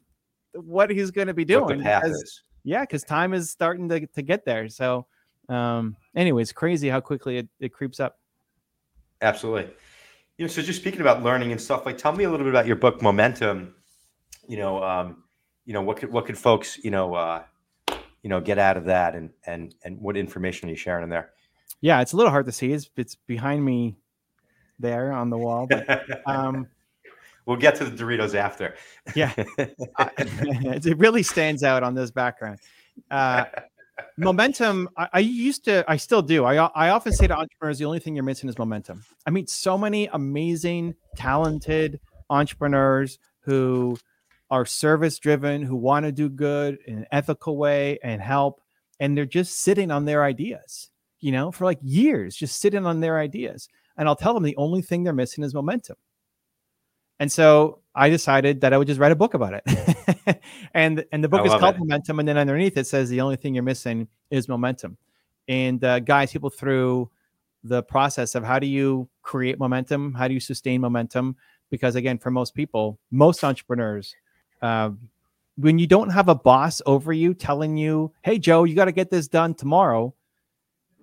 what 0.56 0.90
he's 0.90 1.12
going 1.12 1.28
to 1.28 1.34
be 1.34 1.46
doing. 1.46 1.80
Because, 1.80 2.44
yeah, 2.64 2.82
because 2.82 3.04
time 3.04 3.34
is 3.34 3.50
starting 3.50 3.90
to, 3.90 4.06
to 4.08 4.22
get 4.22 4.46
there. 4.46 4.68
So, 4.70 5.06
um, 5.50 5.96
anyways, 6.16 6.52
crazy 6.52 6.90
how 6.90 7.00
quickly 7.00 7.38
it, 7.38 7.48
it 7.60 7.74
creeps 7.74 8.00
up. 8.00 8.20
Absolutely. 9.22 9.70
You 10.38 10.46
know, 10.46 10.48
so 10.48 10.62
just 10.62 10.80
speaking 10.80 11.02
about 11.02 11.24
learning 11.24 11.52
and 11.52 11.62
stuff, 11.62 11.86
like 11.86 11.98
tell 11.98 12.12
me 12.12 12.26
a 12.26 12.30
little 12.30 12.46
bit 12.46 12.52
about 12.52 12.68
your 12.68 12.76
book, 12.76 13.02
Momentum. 13.02 13.74
You 14.48 14.58
know, 14.58 14.84
um, 14.84 15.24
you 15.66 15.74
know 15.74 15.82
what 15.82 15.98
could 15.98 16.12
what 16.12 16.26
could 16.26 16.38
folks 16.38 16.78
you 16.84 16.92
know 16.92 17.14
uh, 17.16 17.44
you 18.22 18.30
know 18.30 18.40
get 18.40 18.58
out 18.58 18.78
of 18.78 18.86
that, 18.86 19.16
and 19.16 19.32
and 19.46 19.74
and 19.84 20.00
what 20.00 20.18
information 20.18 20.68
are 20.68 20.72
you 20.72 20.78
sharing 20.78 21.04
in 21.04 21.10
there? 21.10 21.32
Yeah, 21.82 22.02
it's 22.02 22.14
a 22.14 22.18
little 22.18 22.32
hard 22.32 22.46
to 22.46 22.52
see. 22.52 22.72
It's 22.72 22.90
it's 22.98 23.16
behind 23.16 23.64
me 23.64 23.96
there 24.78 25.12
on 25.12 25.30
the 25.30 25.38
wall, 25.38 25.68
but 25.68 26.22
um, 26.28 26.68
We'll 27.46 27.58
get 27.58 27.76
to 27.76 27.86
the 27.86 28.04
Doritos 28.04 28.34
after. 28.34 28.76
yeah, 29.16 29.34
it 29.58 30.98
really 30.98 31.24
stands 31.24 31.64
out 31.64 31.84
on 31.84 31.94
this 31.94 32.12
background. 32.12 32.60
Uh, 33.12 33.46
momentum. 34.18 34.90
I, 34.98 35.10
I, 35.14 35.20
used 35.20 35.66
to. 35.66 35.86
I 35.88 35.98
still 35.98 36.22
do. 36.22 36.46
I 36.46 36.56
I 36.56 36.90
often 36.90 37.14
say 37.14 37.28
to 37.28 37.38
entrepreneurs, 37.38 37.78
the 37.78 37.86
only 37.86 38.00
thing 38.00 38.16
you're 38.16 38.24
missing 38.24 38.50
is 38.50 38.58
momentum. 38.58 39.04
I 39.26 39.30
meet 39.30 39.50
so 39.50 39.78
many 39.78 40.08
amazing, 40.14 40.96
talented 41.16 42.00
entrepreneurs 42.30 43.20
who 43.42 43.98
are 44.50 44.66
service 44.66 45.20
driven, 45.20 45.62
who 45.62 45.76
want 45.76 46.06
to 46.06 46.12
do 46.12 46.30
good 46.30 46.80
in 46.88 47.00
an 47.00 47.06
ethical 47.12 47.58
way 47.58 48.00
and 48.04 48.22
help, 48.22 48.62
and 49.00 49.18
they're 49.18 49.26
just 49.26 49.60
sitting 49.60 49.92
on 49.92 50.06
their 50.06 50.24
ideas. 50.24 50.90
You 51.20 51.32
know, 51.32 51.52
for 51.52 51.66
like 51.66 51.80
years, 51.82 52.36
just 52.36 52.60
sitting 52.60 52.86
on 52.86 53.00
their 53.00 53.20
ideas. 53.20 53.68
And 53.98 54.08
I'll 54.08 54.16
tell 54.16 54.34
them 54.34 54.44
the 54.44 54.58
only 54.58 54.82
thing 54.82 55.04
they're 55.04 55.14
missing 55.14 55.44
is 55.44 55.54
momentum. 55.54 55.96
And 57.20 57.32
so 57.32 57.80
I 57.94 58.10
decided 58.10 58.62
that 58.62 58.74
I 58.74 58.78
would 58.78 58.88
just 58.88 59.00
write 59.00 59.12
a 59.12 59.16
book 59.16 59.34
about 59.34 59.54
it. 59.54 60.42
and 60.74 61.06
and 61.12 61.24
the 61.24 61.30
book 61.30 61.46
is 61.46 61.54
called 61.54 61.76
it. 61.76 61.80
Momentum. 61.80 62.20
And 62.20 62.28
then 62.28 62.38
underneath 62.38 62.78
it 62.78 62.88
says 62.88 63.10
the 63.10 63.22
only 63.22 63.38
thing 63.38 63.54
you're 63.54 63.64
missing 63.64 64.08
is 64.30 64.48
momentum. 64.48 64.98
And 65.48 65.84
uh, 65.84 66.00
guys 66.00 66.32
people 66.32 66.50
through 66.50 67.10
the 67.64 67.84
process 67.84 68.36
of 68.36 68.44
how 68.44 68.60
do 68.60 68.68
you 68.68 69.08
create 69.22 69.60
momentum? 69.60 70.14
How 70.14 70.28
do 70.28 70.34
you 70.34 70.40
sustain 70.40 70.82
momentum? 70.82 71.36
Because 71.70 71.96
again, 71.96 72.18
for 72.18 72.32
most 72.32 72.54
people, 72.54 73.00
most 73.12 73.44
entrepreneurs, 73.44 74.16
uh, 74.62 74.92
when 75.58 75.80
you 75.80 75.88
don't 75.88 76.10
have 76.10 76.28
a 76.28 76.36
boss 76.36 76.82
over 76.86 77.14
you 77.14 77.34
telling 77.34 77.78
you, 77.78 78.12
"Hey, 78.24 78.38
Joe, 78.38 78.66
you 78.66 78.76
got 78.76 78.86
to 78.86 78.92
get 78.92 79.10
this 79.10 79.28
done 79.28 79.56
tomorrow," 79.56 80.14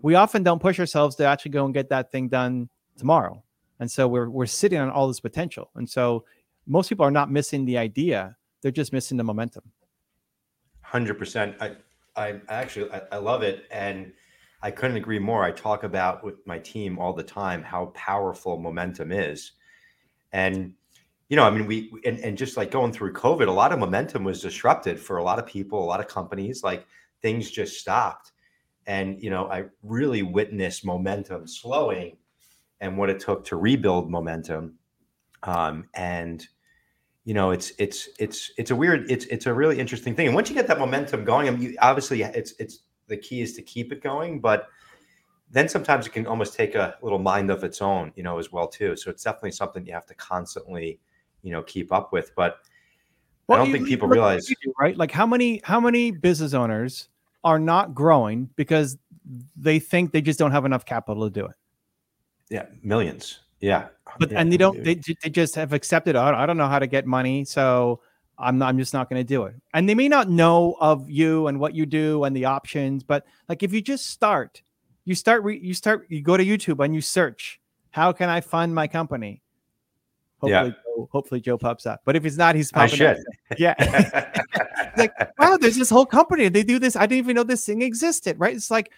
we 0.02 0.14
often 0.14 0.42
don't 0.42 0.60
push 0.60 0.78
ourselves 0.78 1.16
to 1.16 1.24
actually 1.24 1.52
go 1.52 1.64
and 1.64 1.72
get 1.72 1.88
that 1.88 2.12
thing 2.12 2.28
done 2.28 2.68
tomorrow. 2.96 3.42
And 3.82 3.90
so 3.90 4.06
we're 4.06 4.30
we're 4.30 4.46
sitting 4.46 4.78
on 4.78 4.90
all 4.90 5.08
this 5.08 5.18
potential. 5.18 5.72
And 5.74 5.90
so 5.90 6.24
most 6.68 6.88
people 6.88 7.04
are 7.04 7.10
not 7.10 7.32
missing 7.32 7.64
the 7.64 7.78
idea; 7.78 8.36
they're 8.60 8.70
just 8.70 8.92
missing 8.92 9.16
the 9.16 9.24
momentum. 9.24 9.64
Hundred 10.82 11.18
percent. 11.18 11.56
I 11.60 11.72
I 12.14 12.40
actually 12.48 12.92
I, 12.92 13.02
I 13.10 13.16
love 13.16 13.42
it, 13.42 13.64
and 13.72 14.12
I 14.62 14.70
couldn't 14.70 14.98
agree 14.98 15.18
more. 15.18 15.42
I 15.42 15.50
talk 15.50 15.82
about 15.82 16.22
with 16.22 16.46
my 16.46 16.60
team 16.60 16.96
all 17.00 17.12
the 17.12 17.24
time 17.24 17.60
how 17.60 17.86
powerful 17.86 18.56
momentum 18.56 19.10
is, 19.10 19.50
and 20.30 20.74
you 21.28 21.34
know, 21.34 21.42
I 21.42 21.50
mean, 21.50 21.66
we 21.66 21.92
and, 22.04 22.20
and 22.20 22.38
just 22.38 22.56
like 22.56 22.70
going 22.70 22.92
through 22.92 23.14
COVID, 23.14 23.48
a 23.48 23.50
lot 23.50 23.72
of 23.72 23.80
momentum 23.80 24.22
was 24.22 24.40
disrupted 24.40 25.00
for 25.00 25.16
a 25.16 25.24
lot 25.24 25.40
of 25.40 25.46
people, 25.46 25.82
a 25.82 25.90
lot 25.90 25.98
of 25.98 26.06
companies. 26.06 26.62
Like 26.62 26.86
things 27.20 27.50
just 27.50 27.80
stopped, 27.80 28.30
and 28.86 29.20
you 29.20 29.30
know, 29.30 29.50
I 29.50 29.64
really 29.82 30.22
witnessed 30.22 30.84
momentum 30.84 31.48
slowing 31.48 32.18
and 32.82 32.98
what 32.98 33.08
it 33.08 33.20
took 33.20 33.44
to 33.46 33.56
rebuild 33.56 34.10
momentum. 34.10 34.74
Um, 35.44 35.88
and 35.94 36.46
you 37.24 37.32
know, 37.32 37.52
it's 37.52 37.72
it's 37.78 38.08
it's 38.18 38.50
it's 38.58 38.72
a 38.72 38.76
weird, 38.76 39.10
it's 39.10 39.24
it's 39.26 39.46
a 39.46 39.54
really 39.54 39.78
interesting 39.78 40.14
thing. 40.14 40.26
And 40.26 40.34
once 40.34 40.50
you 40.50 40.54
get 40.54 40.66
that 40.66 40.78
momentum 40.78 41.24
going, 41.24 41.48
I 41.48 41.52
mean, 41.52 41.62
you, 41.62 41.76
obviously, 41.80 42.22
it's 42.22 42.52
it's 42.58 42.80
the 43.06 43.16
key 43.16 43.40
is 43.40 43.54
to 43.54 43.62
keep 43.62 43.92
it 43.92 44.02
going, 44.02 44.40
but 44.40 44.66
then 45.50 45.68
sometimes 45.68 46.06
it 46.06 46.10
can 46.10 46.26
almost 46.26 46.54
take 46.54 46.74
a 46.74 46.96
little 47.00 47.18
mind 47.18 47.50
of 47.50 47.62
its 47.62 47.80
own, 47.80 48.12
you 48.16 48.22
know, 48.22 48.38
as 48.38 48.50
well 48.50 48.66
too. 48.66 48.96
So 48.96 49.10
it's 49.10 49.22
definitely 49.22 49.52
something 49.52 49.86
you 49.86 49.92
have 49.92 50.06
to 50.06 50.14
constantly, 50.14 50.98
you 51.42 51.52
know, 51.52 51.62
keep 51.62 51.92
up 51.92 52.12
with. 52.12 52.32
But 52.34 52.56
well, 53.46 53.60
I 53.60 53.64
don't 53.64 53.72
think 53.72 53.86
people 53.86 54.08
realize, 54.08 54.46
do, 54.46 54.74
right? 54.80 54.96
Like 54.96 55.12
how 55.12 55.26
many 55.26 55.60
how 55.62 55.78
many 55.78 56.10
business 56.10 56.54
owners 56.54 57.08
are 57.44 57.58
not 57.60 57.94
growing 57.94 58.50
because 58.56 58.96
they 59.56 59.78
think 59.78 60.12
they 60.12 60.22
just 60.22 60.38
don't 60.38 60.52
have 60.52 60.64
enough 60.64 60.84
capital 60.84 61.24
to 61.24 61.30
do 61.30 61.46
it. 61.46 61.54
Yeah, 62.52 62.66
millions. 62.82 63.40
Yeah, 63.60 63.88
but 64.18 64.30
yeah, 64.30 64.40
and 64.40 64.52
they 64.52 64.58
don't. 64.58 64.84
They, 64.84 64.94
they 64.94 65.30
just 65.30 65.54
have 65.54 65.72
accepted. 65.72 66.16
Oh, 66.16 66.22
I 66.22 66.44
don't 66.44 66.58
know 66.58 66.68
how 66.68 66.78
to 66.78 66.86
get 66.86 67.06
money, 67.06 67.44
so 67.44 68.00
I'm 68.38 68.58
not. 68.58 68.68
I'm 68.68 68.78
just 68.78 68.92
not 68.92 69.08
going 69.08 69.20
to 69.20 69.24
do 69.24 69.44
it. 69.44 69.54
And 69.72 69.88
they 69.88 69.94
may 69.94 70.08
not 70.08 70.28
know 70.28 70.76
of 70.80 71.08
you 71.08 71.46
and 71.46 71.58
what 71.58 71.74
you 71.74 71.86
do 71.86 72.24
and 72.24 72.36
the 72.36 72.44
options, 72.44 73.04
but 73.04 73.24
like 73.48 73.62
if 73.62 73.72
you 73.72 73.80
just 73.80 74.08
start, 74.08 74.62
you 75.04 75.14
start. 75.14 75.44
Re, 75.44 75.58
you 75.58 75.72
start. 75.72 76.06
You 76.10 76.20
go 76.20 76.36
to 76.36 76.44
YouTube 76.44 76.84
and 76.84 76.94
you 76.94 77.00
search. 77.00 77.58
How 77.90 78.12
can 78.12 78.28
I 78.28 78.42
fund 78.42 78.74
my 78.74 78.86
company? 78.86 79.42
Hopefully, 80.38 80.68
yeah. 80.68 80.94
Joe, 80.96 81.08
hopefully 81.10 81.40
Joe 81.40 81.56
pops 81.56 81.86
up. 81.86 82.00
But 82.04 82.16
if 82.16 82.24
he's 82.24 82.36
not, 82.36 82.54
he's 82.54 82.70
popping 82.70 82.94
I 82.94 82.96
should. 82.96 83.16
Up. 83.16 83.18
Yeah. 83.58 84.30
like, 84.96 85.12
wow, 85.38 85.56
there's 85.56 85.76
this 85.76 85.88
whole 85.88 86.06
company. 86.06 86.48
They 86.48 86.64
do 86.64 86.78
this. 86.78 86.96
I 86.96 87.06
didn't 87.06 87.18
even 87.18 87.36
know 87.36 87.44
this 87.44 87.64
thing 87.64 87.80
existed. 87.80 88.40
Right? 88.40 88.56
It's 88.56 88.70
like 88.70 88.90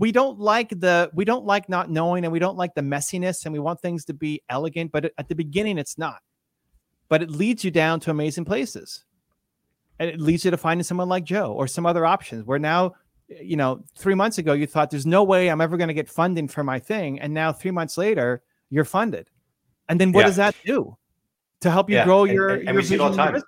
we 0.00 0.10
don't 0.10 0.40
like 0.40 0.70
the 0.70 1.10
we 1.14 1.24
don't 1.24 1.44
like 1.44 1.68
not 1.68 1.90
knowing 1.90 2.24
and 2.24 2.32
we 2.32 2.38
don't 2.38 2.56
like 2.56 2.74
the 2.74 2.80
messiness 2.80 3.44
and 3.44 3.52
we 3.52 3.58
want 3.58 3.80
things 3.80 4.06
to 4.06 4.14
be 4.14 4.42
elegant 4.48 4.90
but 4.90 5.12
at 5.18 5.28
the 5.28 5.34
beginning 5.34 5.78
it's 5.78 5.96
not. 5.98 6.20
But 7.08 7.22
it 7.22 7.30
leads 7.30 7.64
you 7.64 7.70
down 7.70 8.00
to 8.00 8.10
amazing 8.10 8.44
places. 8.44 9.04
And 9.98 10.08
it 10.08 10.20
leads 10.20 10.44
you 10.44 10.50
to 10.50 10.56
finding 10.56 10.84
someone 10.84 11.08
like 11.08 11.24
joe 11.24 11.52
or 11.52 11.68
some 11.68 11.86
other 11.86 12.06
options 12.06 12.46
where 12.46 12.58
now 12.58 12.94
you 13.28 13.56
know 13.56 13.84
three 13.96 14.14
months 14.14 14.38
ago 14.38 14.54
you 14.54 14.66
thought 14.66 14.90
there's 14.90 15.06
no 15.06 15.22
way 15.22 15.48
i'm 15.48 15.60
ever 15.60 15.76
going 15.76 15.88
to 15.88 15.94
get 15.94 16.08
funding 16.08 16.48
for 16.48 16.64
my 16.64 16.80
thing 16.80 17.20
and 17.20 17.32
now 17.32 17.52
three 17.52 17.70
months 17.70 17.96
later 17.96 18.42
you're 18.70 18.86
funded. 18.86 19.28
And 19.88 20.00
then 20.00 20.12
what 20.12 20.22
yeah. 20.22 20.26
does 20.26 20.36
that 20.36 20.54
do? 20.64 20.96
To 21.60 21.70
help 21.70 21.90
you 21.90 21.96
yeah. 21.96 22.04
grow 22.04 22.24
your, 22.24 22.48
and, 22.48 22.60
and, 22.60 22.68
and 22.70 22.76
we 22.78 22.82
see 22.82 22.94
it 22.94 23.00
all 23.02 23.10
the 23.10 23.16
time 23.18 23.42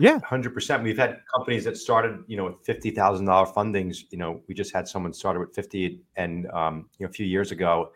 Yeah, 0.00 0.18
hundred 0.20 0.54
percent. 0.54 0.82
We've 0.82 0.96
had 0.96 1.20
companies 1.32 1.62
that 1.64 1.76
started, 1.76 2.24
you 2.26 2.38
know, 2.38 2.46
with 2.46 2.64
fifty 2.64 2.90
thousand 2.90 3.26
dollar 3.26 3.46
fundings. 3.46 4.04
You 4.10 4.16
know, 4.16 4.40
we 4.48 4.54
just 4.54 4.72
had 4.72 4.88
someone 4.88 5.12
started 5.12 5.40
with 5.40 5.54
fifty, 5.54 6.00
and 6.16 6.50
um, 6.52 6.88
you 6.98 7.04
know, 7.04 7.10
a 7.10 7.12
few 7.12 7.26
years 7.26 7.50
ago, 7.50 7.92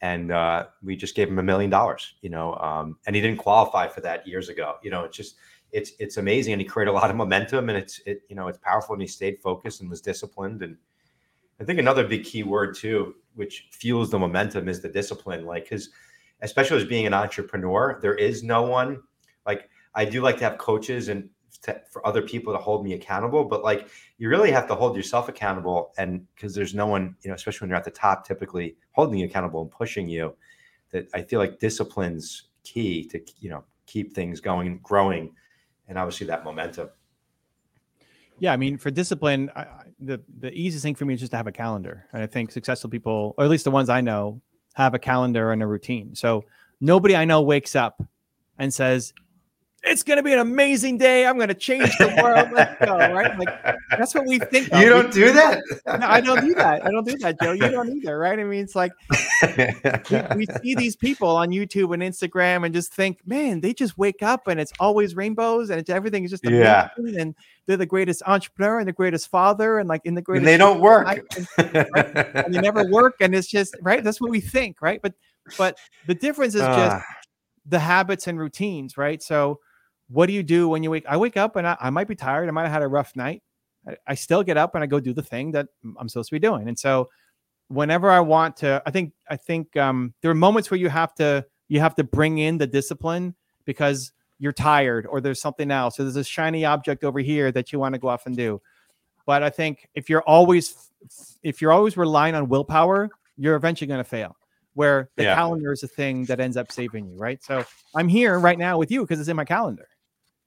and 0.00 0.30
uh, 0.30 0.66
we 0.80 0.94
just 0.94 1.16
gave 1.16 1.26
him 1.26 1.40
a 1.40 1.42
million 1.42 1.68
dollars. 1.68 2.14
You 2.20 2.30
know, 2.30 2.54
um, 2.54 2.98
and 3.08 3.16
he 3.16 3.20
didn't 3.20 3.38
qualify 3.38 3.88
for 3.88 4.00
that 4.02 4.28
years 4.28 4.48
ago. 4.48 4.76
You 4.84 4.92
know, 4.92 5.02
it's 5.02 5.16
just 5.16 5.38
it's 5.72 5.90
it's 5.98 6.18
amazing, 6.18 6.52
and 6.52 6.62
he 6.62 6.68
created 6.68 6.92
a 6.92 6.94
lot 6.94 7.10
of 7.10 7.16
momentum, 7.16 7.68
and 7.68 7.76
it's 7.76 8.00
it 8.06 8.22
you 8.28 8.36
know 8.36 8.46
it's 8.46 8.58
powerful, 8.58 8.92
and 8.92 9.02
he 9.02 9.08
stayed 9.08 9.40
focused 9.40 9.80
and 9.80 9.90
was 9.90 10.00
disciplined. 10.00 10.62
And 10.62 10.76
I 11.60 11.64
think 11.64 11.80
another 11.80 12.06
big 12.06 12.22
key 12.22 12.44
word 12.44 12.76
too, 12.76 13.16
which 13.34 13.66
fuels 13.72 14.08
the 14.08 14.20
momentum, 14.20 14.68
is 14.68 14.80
the 14.82 14.88
discipline. 14.88 15.44
Like, 15.44 15.64
because 15.64 15.90
especially 16.42 16.76
as 16.76 16.84
being 16.84 17.08
an 17.08 17.14
entrepreneur, 17.14 17.98
there 18.00 18.14
is 18.14 18.44
no 18.44 18.62
one 18.62 19.02
like 19.46 19.68
I 19.96 20.04
do 20.04 20.22
like 20.22 20.38
to 20.38 20.44
have 20.44 20.56
coaches 20.56 21.08
and 21.08 21.28
to, 21.62 21.80
for 21.90 22.06
other 22.06 22.22
people 22.22 22.52
to 22.52 22.58
hold 22.58 22.84
me 22.84 22.94
accountable 22.94 23.44
but 23.44 23.62
like 23.62 23.88
you 24.18 24.28
really 24.28 24.50
have 24.50 24.66
to 24.66 24.74
hold 24.74 24.96
yourself 24.96 25.28
accountable 25.28 25.92
and 25.98 26.26
because 26.34 26.54
there's 26.54 26.74
no 26.74 26.86
one 26.86 27.14
you 27.22 27.28
know 27.28 27.34
especially 27.34 27.64
when 27.64 27.70
you're 27.70 27.78
at 27.78 27.84
the 27.84 27.90
top 27.90 28.26
typically 28.26 28.76
holding 28.92 29.18
you 29.18 29.26
accountable 29.26 29.62
and 29.62 29.70
pushing 29.70 30.08
you 30.08 30.34
that 30.90 31.08
i 31.14 31.22
feel 31.22 31.38
like 31.38 31.58
discipline's 31.58 32.48
key 32.62 33.04
to 33.04 33.20
you 33.38 33.50
know 33.50 33.64
keep 33.86 34.14
things 34.14 34.40
going 34.40 34.78
growing 34.82 35.34
and 35.88 35.98
obviously 35.98 36.26
that 36.26 36.44
momentum. 36.44 36.88
Yeah 38.38 38.52
i 38.52 38.56
mean 38.56 38.78
for 38.78 38.90
discipline 38.90 39.50
I, 39.56 39.66
the 39.98 40.20
the 40.38 40.52
easiest 40.52 40.82
thing 40.82 40.94
for 40.94 41.04
me 41.04 41.14
is 41.14 41.20
just 41.20 41.32
to 41.32 41.36
have 41.36 41.46
a 41.46 41.52
calendar 41.52 42.06
and 42.12 42.22
i 42.22 42.26
think 42.26 42.52
successful 42.52 42.88
people 42.88 43.34
or 43.36 43.44
at 43.44 43.50
least 43.50 43.64
the 43.64 43.70
ones 43.70 43.88
i 43.88 44.00
know 44.00 44.40
have 44.74 44.94
a 44.94 44.98
calendar 44.98 45.52
and 45.52 45.62
a 45.62 45.66
routine. 45.66 46.14
So 46.14 46.44
nobody 46.80 47.16
i 47.16 47.24
know 47.24 47.42
wakes 47.42 47.76
up 47.76 48.02
and 48.58 48.72
says 48.72 49.12
it's 49.82 50.02
going 50.02 50.18
to 50.18 50.22
be 50.22 50.32
an 50.32 50.38
amazing 50.38 50.98
day. 50.98 51.24
I'm 51.26 51.36
going 51.36 51.48
to 51.48 51.54
change 51.54 51.90
the 51.98 52.14
world. 52.22 52.50
Let's 52.52 52.84
go. 52.84 52.96
Right. 52.96 53.38
Like 53.38 53.78
that's 53.90 54.14
what 54.14 54.26
we 54.26 54.38
think. 54.38 54.70
Of. 54.72 54.80
You 54.80 54.90
don't 54.90 55.10
do 55.10 55.32
that. 55.32 55.62
no, 55.86 56.06
I 56.06 56.20
don't 56.20 56.42
do 56.42 56.54
that. 56.54 56.84
I 56.84 56.90
don't 56.90 57.06
do 57.06 57.16
that, 57.18 57.40
Joe. 57.40 57.52
You 57.52 57.70
don't 57.70 57.96
either. 57.96 58.18
Right. 58.18 58.38
I 58.38 58.44
mean, 58.44 58.60
it's 58.60 58.74
like 58.76 58.92
we, 59.56 60.36
we, 60.36 60.46
see 60.62 60.74
these 60.74 60.96
people 60.96 61.28
on 61.28 61.48
YouTube 61.48 61.94
and 61.94 62.02
Instagram 62.02 62.66
and 62.66 62.74
just 62.74 62.92
think, 62.92 63.20
man, 63.26 63.60
they 63.60 63.72
just 63.72 63.96
wake 63.96 64.22
up 64.22 64.48
and 64.48 64.60
it's 64.60 64.72
always 64.78 65.16
rainbows 65.16 65.70
and 65.70 65.80
it's, 65.80 65.88
everything 65.88 66.24
is 66.24 66.30
just 66.30 66.44
amazing. 66.44 66.62
Yeah. 66.62 66.88
And 67.18 67.34
they're 67.66 67.78
the 67.78 67.86
greatest 67.86 68.22
entrepreneur 68.26 68.80
and 68.80 68.88
the 68.88 68.92
greatest 68.92 69.30
father 69.30 69.78
and 69.78 69.88
like 69.88 70.02
in 70.04 70.14
the 70.14 70.22
greatest. 70.22 70.42
And 70.42 70.48
they 70.48 70.58
don't 70.58 70.80
work. 70.80 71.06
And, 71.08 71.48
right? 71.74 72.36
and 72.44 72.54
they 72.54 72.60
never 72.60 72.84
work. 72.90 73.14
And 73.20 73.34
it's 73.34 73.48
just, 73.48 73.74
right. 73.80 74.04
That's 74.04 74.20
what 74.20 74.30
we 74.30 74.40
think. 74.40 74.82
Right. 74.82 75.00
But, 75.00 75.14
but 75.56 75.78
the 76.06 76.14
difference 76.14 76.54
is 76.54 76.60
uh. 76.60 76.76
just 76.76 77.04
the 77.64 77.78
habits 77.78 78.26
and 78.26 78.38
routines. 78.38 78.98
Right. 78.98 79.22
So, 79.22 79.58
what 80.10 80.26
do 80.26 80.32
you 80.32 80.42
do 80.42 80.68
when 80.68 80.82
you 80.82 80.90
wake? 80.90 81.04
I 81.08 81.16
wake 81.16 81.36
up 81.36 81.56
and 81.56 81.66
I, 81.66 81.76
I 81.80 81.90
might 81.90 82.08
be 82.08 82.16
tired. 82.16 82.48
I 82.48 82.52
might 82.52 82.64
have 82.64 82.72
had 82.72 82.82
a 82.82 82.88
rough 82.88 83.14
night. 83.14 83.42
I, 83.86 83.96
I, 84.08 84.14
still 84.14 84.42
get 84.42 84.56
up 84.56 84.74
and 84.74 84.82
I 84.84 84.86
go 84.86 85.00
do 85.00 85.14
the 85.14 85.22
thing 85.22 85.52
that 85.52 85.68
I'm 85.98 86.08
supposed 86.08 86.28
to 86.30 86.34
be 86.34 86.40
doing. 86.40 86.68
And 86.68 86.78
so, 86.78 87.08
whenever 87.68 88.10
I 88.10 88.20
want 88.20 88.56
to, 88.58 88.82
I 88.84 88.90
think 88.90 89.12
I 89.28 89.36
think 89.36 89.76
um, 89.76 90.12
there 90.20 90.30
are 90.30 90.34
moments 90.34 90.70
where 90.70 90.78
you 90.78 90.88
have 90.88 91.14
to 91.14 91.46
you 91.68 91.80
have 91.80 91.94
to 91.94 92.04
bring 92.04 92.38
in 92.38 92.58
the 92.58 92.66
discipline 92.66 93.34
because 93.64 94.12
you're 94.38 94.52
tired 94.52 95.06
or 95.06 95.20
there's 95.20 95.40
something 95.40 95.70
else 95.70 95.98
or 95.98 96.02
there's 96.02 96.16
a 96.16 96.24
shiny 96.24 96.64
object 96.64 97.04
over 97.04 97.20
here 97.20 97.52
that 97.52 97.72
you 97.72 97.78
want 97.78 97.94
to 97.94 97.98
go 97.98 98.08
off 98.08 98.26
and 98.26 98.36
do. 98.36 98.60
But 99.26 99.42
I 99.42 99.50
think 99.50 99.88
if 99.94 100.10
you're 100.10 100.22
always 100.22 100.90
if 101.42 101.62
you're 101.62 101.72
always 101.72 101.96
relying 101.96 102.34
on 102.34 102.48
willpower, 102.48 103.10
you're 103.36 103.54
eventually 103.54 103.86
going 103.86 104.02
to 104.02 104.08
fail. 104.08 104.36
Where 104.74 105.10
the 105.16 105.24
yeah. 105.24 105.34
calendar 105.34 105.72
is 105.72 105.82
a 105.82 105.88
thing 105.88 106.24
that 106.26 106.40
ends 106.40 106.56
up 106.56 106.72
saving 106.72 107.06
you, 107.06 107.16
right? 107.16 107.42
So 107.42 107.64
I'm 107.94 108.08
here 108.08 108.38
right 108.38 108.58
now 108.58 108.78
with 108.78 108.90
you 108.90 109.02
because 109.02 109.18
it's 109.18 109.28
in 109.28 109.36
my 109.36 109.44
calendar. 109.44 109.86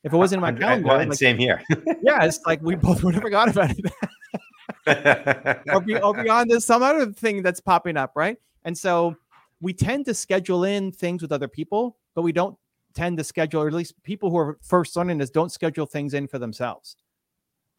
If 0.04 0.12
it 0.12 0.18
wasn't 0.18 0.40
in 0.40 0.42
my 0.42 0.60
calendar, 0.60 0.88
well, 0.88 0.98
like, 0.98 1.14
same 1.14 1.38
here. 1.38 1.62
yeah, 2.02 2.26
it's 2.26 2.40
like 2.46 2.62
we 2.62 2.76
both 2.76 3.04
would 3.04 3.14
have 3.14 3.24
forgot 3.24 3.50
about 3.50 3.72
it. 3.72 5.62
or, 5.72 5.80
be, 5.80 5.98
or 5.98 6.14
beyond 6.14 6.52
this, 6.52 6.66
some 6.66 6.84
other 6.84 7.12
thing 7.12 7.42
that's 7.42 7.62
popping 7.62 7.96
up, 7.96 8.12
right? 8.16 8.38
And 8.66 8.78
so 8.78 9.16
we 9.62 9.74
tend 9.74 10.06
to 10.06 10.14
schedule 10.14 10.66
in 10.66 10.92
things 10.92 11.22
with 11.22 11.32
other 11.32 11.48
people, 11.48 11.98
but 12.16 12.22
we 12.22 12.34
don't 12.34 12.58
tend 12.94 13.18
to 13.18 13.24
schedule, 13.24 13.62
or 13.62 13.68
at 13.68 13.74
least 13.74 14.02
people 14.04 14.30
who 14.30 14.38
are 14.38 14.58
first 14.62 14.96
learning 14.96 15.18
this 15.18 15.30
don't 15.30 15.52
schedule 15.52 15.86
things 15.86 16.14
in 16.14 16.28
for 16.28 16.38
themselves. 16.38 16.98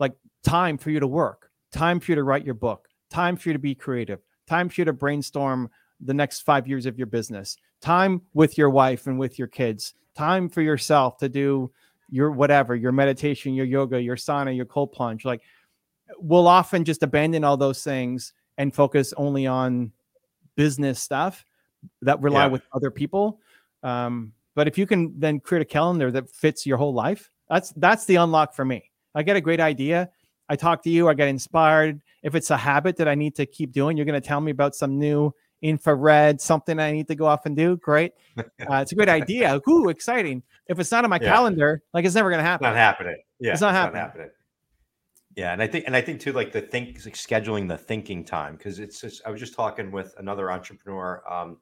Like 0.00 0.12
time 0.42 0.78
for 0.78 0.90
you 0.90 1.00
to 1.00 1.06
work, 1.06 1.50
time 1.72 2.00
for 2.00 2.12
you 2.12 2.16
to 2.16 2.24
write 2.24 2.44
your 2.44 2.54
book, 2.54 2.88
time 3.10 3.36
for 3.36 3.50
you 3.50 3.52
to 3.52 3.58
be 3.58 3.74
creative, 3.74 4.20
time 4.46 4.68
for 4.68 4.80
you 4.80 4.84
to 4.86 4.92
brainstorm 4.92 5.70
the 6.00 6.14
next 6.14 6.40
five 6.40 6.66
years 6.66 6.86
of 6.86 6.98
your 6.98 7.06
business, 7.06 7.56
time 7.80 8.22
with 8.32 8.58
your 8.58 8.70
wife 8.70 9.06
and 9.06 9.18
with 9.18 9.38
your 9.38 9.48
kids, 9.48 9.94
time 10.16 10.48
for 10.48 10.62
yourself 10.62 11.18
to 11.18 11.28
do 11.28 11.70
your 12.14 12.30
whatever, 12.30 12.76
your 12.76 12.92
meditation, 12.92 13.54
your 13.54 13.66
yoga, 13.66 14.00
your 14.00 14.14
sauna, 14.14 14.54
your 14.54 14.66
cold 14.66 14.92
plunge. 14.92 15.24
Like 15.24 15.42
we'll 16.18 16.46
often 16.46 16.84
just 16.84 17.02
abandon 17.02 17.42
all 17.42 17.56
those 17.56 17.82
things 17.82 18.32
and 18.56 18.72
focus 18.72 19.12
only 19.16 19.48
on 19.48 19.90
business 20.54 21.00
stuff 21.00 21.44
that 22.02 22.22
rely 22.22 22.44
yeah. 22.44 22.52
with 22.52 22.62
other 22.72 22.92
people. 22.92 23.40
Um, 23.82 24.32
but 24.54 24.68
if 24.68 24.78
you 24.78 24.86
can 24.86 25.18
then 25.18 25.40
create 25.40 25.62
a 25.62 25.64
calendar 25.64 26.12
that 26.12 26.30
fits 26.30 26.64
your 26.64 26.76
whole 26.76 26.94
life, 26.94 27.32
that's 27.50 27.72
that's 27.72 28.04
the 28.04 28.14
unlock 28.14 28.54
for 28.54 28.64
me. 28.64 28.92
I 29.16 29.24
get 29.24 29.34
a 29.34 29.40
great 29.40 29.58
idea. 29.58 30.08
I 30.48 30.54
talk 30.54 30.84
to 30.84 30.90
you, 30.90 31.08
I 31.08 31.14
get 31.14 31.26
inspired. 31.26 32.00
If 32.22 32.36
it's 32.36 32.50
a 32.50 32.56
habit 32.56 32.96
that 32.98 33.08
I 33.08 33.16
need 33.16 33.34
to 33.34 33.46
keep 33.46 33.72
doing, 33.72 33.96
you're 33.96 34.06
going 34.06 34.20
to 34.20 34.26
tell 34.26 34.40
me 34.40 34.52
about 34.52 34.76
some 34.76 35.00
new 35.00 35.34
infrared, 35.64 36.40
something 36.40 36.78
I 36.78 36.92
need 36.92 37.08
to 37.08 37.14
go 37.14 37.24
off 37.24 37.46
and 37.46 37.56
do. 37.56 37.76
Great. 37.78 38.12
Uh, 38.68 38.76
it's 38.76 38.90
a 38.90 38.94
great 38.96 39.08
idea. 39.08 39.60
Ooh, 39.68 39.90
exciting. 39.90 40.42
If 40.66 40.80
it's 40.80 40.90
not 40.90 41.04
on 41.04 41.10
my 41.10 41.20
yeah. 41.20 41.32
calendar, 41.32 41.82
like 41.92 42.04
it's 42.04 42.16
never 42.16 42.30
going 42.30 42.40
to 42.40 42.44
happen. 42.44 42.66
It's 42.66 42.70
not 42.70 42.76
happening. 42.76 43.16
Yeah. 43.38 43.52
It's 43.52 43.60
not, 43.60 43.68
it's 43.68 43.76
happening. 43.76 44.00
not 44.00 44.06
happening. 44.06 44.30
Yeah. 45.36 45.52
And 45.52 45.62
I 45.62 45.66
think, 45.68 45.84
and 45.86 45.94
I 45.94 46.00
think 46.00 46.20
too, 46.20 46.32
like 46.32 46.50
the 46.50 46.62
think, 46.62 46.98
like 47.04 47.14
scheduling 47.14 47.68
the 47.68 47.78
thinking 47.78 48.24
time, 48.24 48.56
because 48.56 48.80
it's 48.80 49.00
just, 49.00 49.22
I 49.24 49.30
was 49.30 49.38
just 49.38 49.54
talking 49.54 49.92
with 49.92 50.14
another 50.18 50.50
entrepreneur 50.50 51.22
um, 51.30 51.58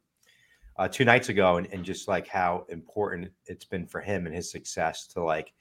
uh, 0.79 0.89
two 0.89 1.05
nights 1.05 1.29
ago 1.29 1.57
and, 1.57 1.67
and 1.73 1.85
just 1.85 2.09
like 2.09 2.27
how 2.27 2.65
important 2.71 3.31
it's 3.47 3.67
been 3.67 3.87
for 3.87 4.01
him 4.01 4.25
and 4.27 4.35
his 4.35 4.51
success 4.51 5.07
to 5.09 5.23
like 5.23 5.53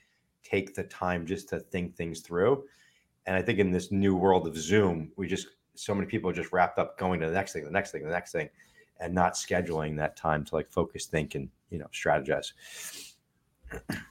take 0.44 0.76
the 0.76 0.84
time 0.84 1.26
just 1.26 1.50
to 1.50 1.60
think 1.60 1.96
things 1.96 2.22
through. 2.22 2.64
And 3.26 3.36
I 3.36 3.42
think 3.42 3.60
in 3.60 3.72
this 3.72 3.92
new 3.92 4.16
world 4.16 4.48
of 4.48 4.56
Zoom, 4.56 5.12
we 5.18 5.28
just 5.28 5.48
so 5.76 5.96
many 5.96 6.08
people 6.08 6.30
are 6.30 6.34
just 6.34 6.52
wrapped 6.52 6.80
up 6.80 6.98
going 6.98 7.20
to 7.20 7.28
the 7.28 7.34
next 7.34 7.54
thing, 7.54 7.64
the 7.64 7.72
next 7.72 7.92
thing, 7.92 8.04
the 8.04 8.10
next 8.10 8.32
thing, 8.32 8.50
and 9.00 9.14
not 9.14 9.34
scheduling 9.34 9.98
that 9.98 10.16
time 10.16 10.44
to 10.46 10.56
like 10.56 10.70
focus, 10.70 11.06
think, 11.06 11.36
and 11.36 11.50
you 11.70 11.80
know, 11.80 11.88
strategize. 11.94 12.52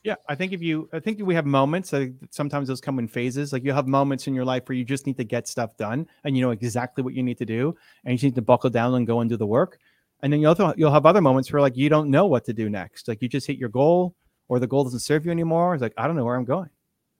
Yeah, 0.03 0.14
I 0.29 0.35
think 0.35 0.53
if 0.53 0.62
you, 0.62 0.88
I 0.92 1.01
think 1.01 1.20
we 1.23 1.35
have 1.35 1.44
moments. 1.44 1.92
I 1.92 2.12
sometimes 2.31 2.68
those 2.68 2.81
come 2.81 2.99
in 2.99 3.07
phases. 3.07 3.53
Like 3.53 3.64
you 3.64 3.73
have 3.73 3.87
moments 3.87 4.27
in 4.27 4.35
your 4.35 4.44
life 4.44 4.68
where 4.68 4.77
you 4.77 4.85
just 4.85 5.07
need 5.07 5.18
to 5.18 5.25
get 5.25 5.46
stuff 5.46 5.77
done, 5.77 6.07
and 6.25 6.37
you 6.37 6.42
know 6.42 6.51
exactly 6.51 7.05
what 7.05 7.14
you 7.14 7.23
need 7.23 7.38
to 7.38 7.44
do, 7.44 7.77
and 8.05 8.12
you 8.12 8.16
just 8.16 8.25
need 8.25 8.35
to 8.37 8.42
buckle 8.42 8.70
down 8.70 8.94
and 8.94 9.07
go 9.07 9.20
and 9.20 9.29
do 9.29 9.37
the 9.37 9.46
work. 9.46 9.79
And 10.23 10.33
then 10.33 10.40
you'll 10.40 10.57
you'll 10.77 10.92
have 10.92 11.07
other 11.07 11.20
moments 11.20 11.53
where 11.53 11.61
like 11.61 11.77
you 11.77 11.88
don't 11.88 12.11
know 12.11 12.27
what 12.27 12.44
to 12.46 12.53
do 12.53 12.70
next. 12.70 13.09
Like 13.09 13.20
you 13.23 13.29
just 13.29 13.46
hit 13.46 13.59
your 13.59 13.68
goal, 13.68 14.14
or 14.49 14.59
the 14.59 14.66
goal 14.66 14.85
doesn't 14.85 15.01
serve 15.01 15.25
you 15.25 15.31
anymore. 15.31 15.75
It's 15.75 15.83
like 15.83 15.94
I 15.96 16.07
don't 16.07 16.16
know 16.16 16.25
where 16.25 16.37
I'm 16.37 16.44
going. 16.44 16.70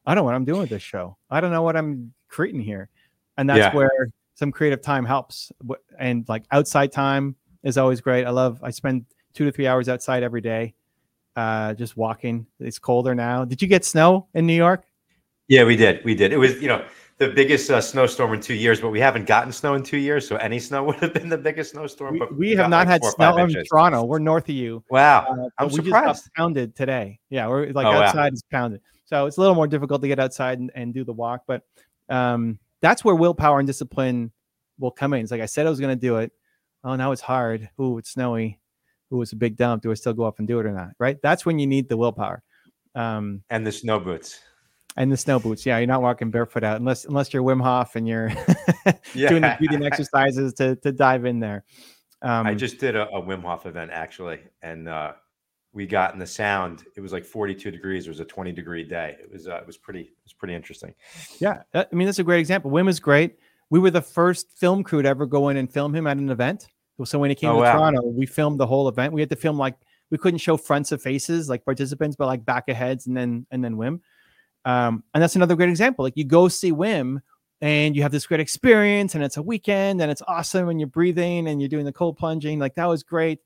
I 0.07 0.14
don't 0.14 0.22
know 0.22 0.24
what 0.24 0.35
I'm 0.35 0.44
doing 0.44 0.61
with 0.61 0.70
this 0.70 0.83
show. 0.83 1.16
I 1.29 1.40
don't 1.40 1.53
know 1.53 1.62
what 1.62 1.76
I'm 1.76 2.14
creating 2.29 2.62
here, 2.62 2.88
and 3.37 3.48
that's 3.50 3.59
yeah. 3.59 3.74
where 3.74 4.09
some 4.40 4.50
creative 4.50 4.81
time 4.81 5.05
helps. 5.05 5.53
And 5.98 6.26
like 6.26 6.44
outside 6.50 6.92
time 6.92 7.37
is 7.62 7.76
always 7.76 8.00
great. 8.00 8.24
I 8.24 8.31
love, 8.31 8.59
I 8.62 8.70
spend 8.70 9.05
two 9.35 9.44
to 9.44 9.53
three 9.53 9.66
hours 9.66 9.87
outside 9.87 10.22
every 10.22 10.40
day, 10.40 10.74
uh, 11.37 11.74
just 11.74 11.94
walking. 11.94 12.46
It's 12.59 12.79
colder 12.79 13.14
now. 13.14 13.44
Did 13.44 13.61
you 13.61 13.68
get 13.68 13.85
snow 13.85 14.29
in 14.33 14.46
New 14.46 14.55
York? 14.55 14.85
Yeah, 15.48 15.64
we 15.64 15.76
did. 15.76 16.03
We 16.07 16.14
did. 16.14 16.33
It 16.33 16.38
was, 16.38 16.55
you 16.55 16.68
know, 16.68 16.83
the 17.18 17.29
biggest 17.29 17.70
uh, 17.70 17.83
snowstorm 17.83 18.33
in 18.33 18.40
two 18.40 18.55
years, 18.55 18.81
but 18.81 18.88
we 18.88 18.98
haven't 18.98 19.26
gotten 19.26 19.53
snow 19.53 19.74
in 19.74 19.83
two 19.83 19.98
years. 19.98 20.26
So 20.26 20.37
any 20.37 20.59
snow 20.59 20.85
would 20.87 20.96
have 20.96 21.12
been 21.12 21.29
the 21.29 21.37
biggest 21.37 21.72
snowstorm. 21.72 22.14
We, 22.14 22.26
we 22.35 22.50
have 22.53 22.70
not 22.70 22.88
like 22.88 23.03
had 23.03 23.05
snow 23.05 23.37
in 23.37 23.53
Toronto. 23.70 24.05
We're 24.05 24.20
north 24.20 24.48
of 24.48 24.55
you. 24.55 24.83
Wow. 24.88 25.26
Uh, 25.29 25.48
I'm 25.59 25.68
we 25.68 25.74
surprised. 25.74 26.31
pounded 26.35 26.74
today. 26.74 27.20
Yeah. 27.29 27.46
We're 27.46 27.72
like 27.72 27.87
oh, 27.87 27.90
outside 27.90 28.31
wow. 28.31 28.33
is 28.33 28.42
pounded. 28.50 28.81
So 29.05 29.26
it's 29.26 29.37
a 29.37 29.40
little 29.40 29.55
more 29.55 29.66
difficult 29.66 30.00
to 30.00 30.09
get 30.09 30.18
outside 30.18 30.61
and, 30.61 30.70
and 30.74 30.94
do 30.94 31.05
the 31.05 31.12
walk. 31.12 31.42
But 31.46 31.62
um, 32.09 32.59
that's 32.81 33.05
where 33.05 33.14
willpower 33.14 33.59
and 33.59 33.66
discipline 33.66 34.33
will 34.79 34.90
come 34.90 35.12
in. 35.12 35.23
It's 35.23 35.31
like 35.31 35.40
I 35.40 35.47
said 35.47 35.66
I 35.66 35.71
was 35.71 35.81
going 35.81 35.95
to 35.95 36.01
do 36.01 36.16
it. 36.16 36.33
Oh, 36.83 36.97
now 36.97 37.12
it's 37.12 37.21
hard. 37.21 37.69
Ooh, 37.81 37.99
it's 37.99 38.11
snowy. 38.11 38.59
Ooh, 39.12 39.23
it's 39.23 39.33
a 39.33 39.37
big 39.37 39.57
dump. 39.57 39.83
Do 39.83 39.90
I 39.90 39.95
still 39.95 40.14
go 40.14 40.25
up 40.25 40.38
and 40.38 40.49
do 40.49 40.59
it 40.61 40.66
or 40.66 40.73
not? 40.73 40.90
Right. 40.99 41.21
That's 41.23 41.45
when 41.45 41.59
you 41.59 41.66
need 41.66 41.88
the 41.88 41.97
willpower. 41.97 42.43
Um, 42.95 43.43
and 43.51 43.66
the 43.66 43.73
snow 43.73 44.01
boots. 44.01 44.40
And 44.97 45.12
the 45.12 45.16
snow 45.16 45.38
boots. 45.38 45.64
Yeah, 45.64 45.79
you're 45.79 45.87
not 45.87 46.03
walking 46.03 46.31
barefoot 46.31 46.64
out 46.64 46.77
unless 46.77 47.05
unless 47.05 47.33
you're 47.33 47.45
Wim 47.45 47.62
Hof 47.62 47.95
and 47.95 48.09
you're 48.09 48.29
yeah. 49.14 49.29
doing 49.29 49.43
the 49.43 49.55
breathing 49.59 49.85
exercises 49.85 50.53
to 50.55 50.75
to 50.77 50.90
dive 50.90 51.25
in 51.27 51.38
there. 51.38 51.64
Um, 52.23 52.47
I 52.47 52.55
just 52.55 52.79
did 52.79 52.97
a, 52.97 53.09
a, 53.09 53.23
Wim 53.23 53.43
Hof 53.43 53.66
event 53.66 53.93
actually, 53.93 54.40
and 54.62 54.88
uh, 54.88 55.12
we 55.72 55.87
got 55.87 56.12
in 56.12 56.18
the 56.18 56.26
sound. 56.26 56.85
It 56.96 57.00
was 57.00 57.12
like 57.12 57.24
42 57.24 57.70
degrees. 57.70 58.06
It 58.06 58.11
was 58.11 58.20
a 58.20 58.24
20 58.24 58.52
degree 58.52 58.85
day. 58.85 59.16
It 59.20 59.33
was 59.33 59.46
uh, 59.46 59.56
it 59.56 59.66
was 59.66 59.76
pretty 59.76 60.00
it 60.00 60.24
was 60.24 60.33
pretty 60.33 60.54
interesting. 60.54 60.94
Yeah, 61.38 61.62
I 61.74 61.87
mean 61.92 62.06
that's 62.06 62.18
a 62.18 62.24
great 62.24 62.40
example. 62.40 62.70
Wim 62.70 62.88
is 62.88 63.00
great 63.00 63.37
we 63.70 63.78
were 63.78 63.90
the 63.90 64.02
first 64.02 64.50
film 64.59 64.83
crew 64.83 65.00
to 65.00 65.09
ever 65.09 65.24
go 65.24 65.48
in 65.48 65.56
and 65.56 65.72
film 65.72 65.94
him 65.94 66.06
at 66.06 66.18
an 66.18 66.28
event. 66.28 66.66
So 67.04 67.18
when 67.18 67.30
he 67.30 67.35
came 67.35 67.50
oh, 67.50 67.54
to 67.54 67.61
wow. 67.61 67.78
Toronto, 67.78 68.02
we 68.09 68.26
filmed 68.26 68.61
the 68.61 68.66
whole 68.66 68.87
event. 68.88 69.14
We 69.14 69.22
had 69.22 69.30
to 69.30 69.37
film 69.37 69.56
like 69.56 69.76
we 70.11 70.18
couldn't 70.18 70.38
show 70.38 70.59
fronts 70.59 70.92
of 70.92 71.00
faces 71.00 71.48
like 71.48 71.64
participants, 71.64 72.14
but 72.14 72.26
like 72.26 72.44
back 72.44 72.68
of 72.68 72.76
heads 72.76 73.06
and 73.06 73.16
then 73.16 73.46
and 73.50 73.64
then 73.64 73.76
Wim. 73.76 74.00
Um, 74.66 75.02
and 75.14 75.22
that's 75.22 75.37
another 75.37 75.56
great 75.56 75.70
example. 75.70 76.04
Like 76.04 76.16
you 76.16 76.24
go 76.24 76.48
see 76.48 76.72
Wim 76.72 77.22
and 77.62 77.96
you 77.96 78.02
have 78.02 78.12
this 78.12 78.26
great 78.26 78.40
experience 78.40 79.14
and 79.14 79.24
it's 79.24 79.38
a 79.38 79.42
weekend 79.42 80.02
and 80.02 80.11
it's 80.11 80.20
awesome 80.28 80.68
and 80.68 80.78
you're 80.78 80.88
breathing 80.88 81.48
and 81.48 81.62
you're 81.62 81.70
doing 81.70 81.87
the 81.87 81.92
cold 81.92 82.18
plunging. 82.18 82.59
Like 82.59 82.74
that 82.74 82.87
was 82.87 83.02
great. 83.02 83.38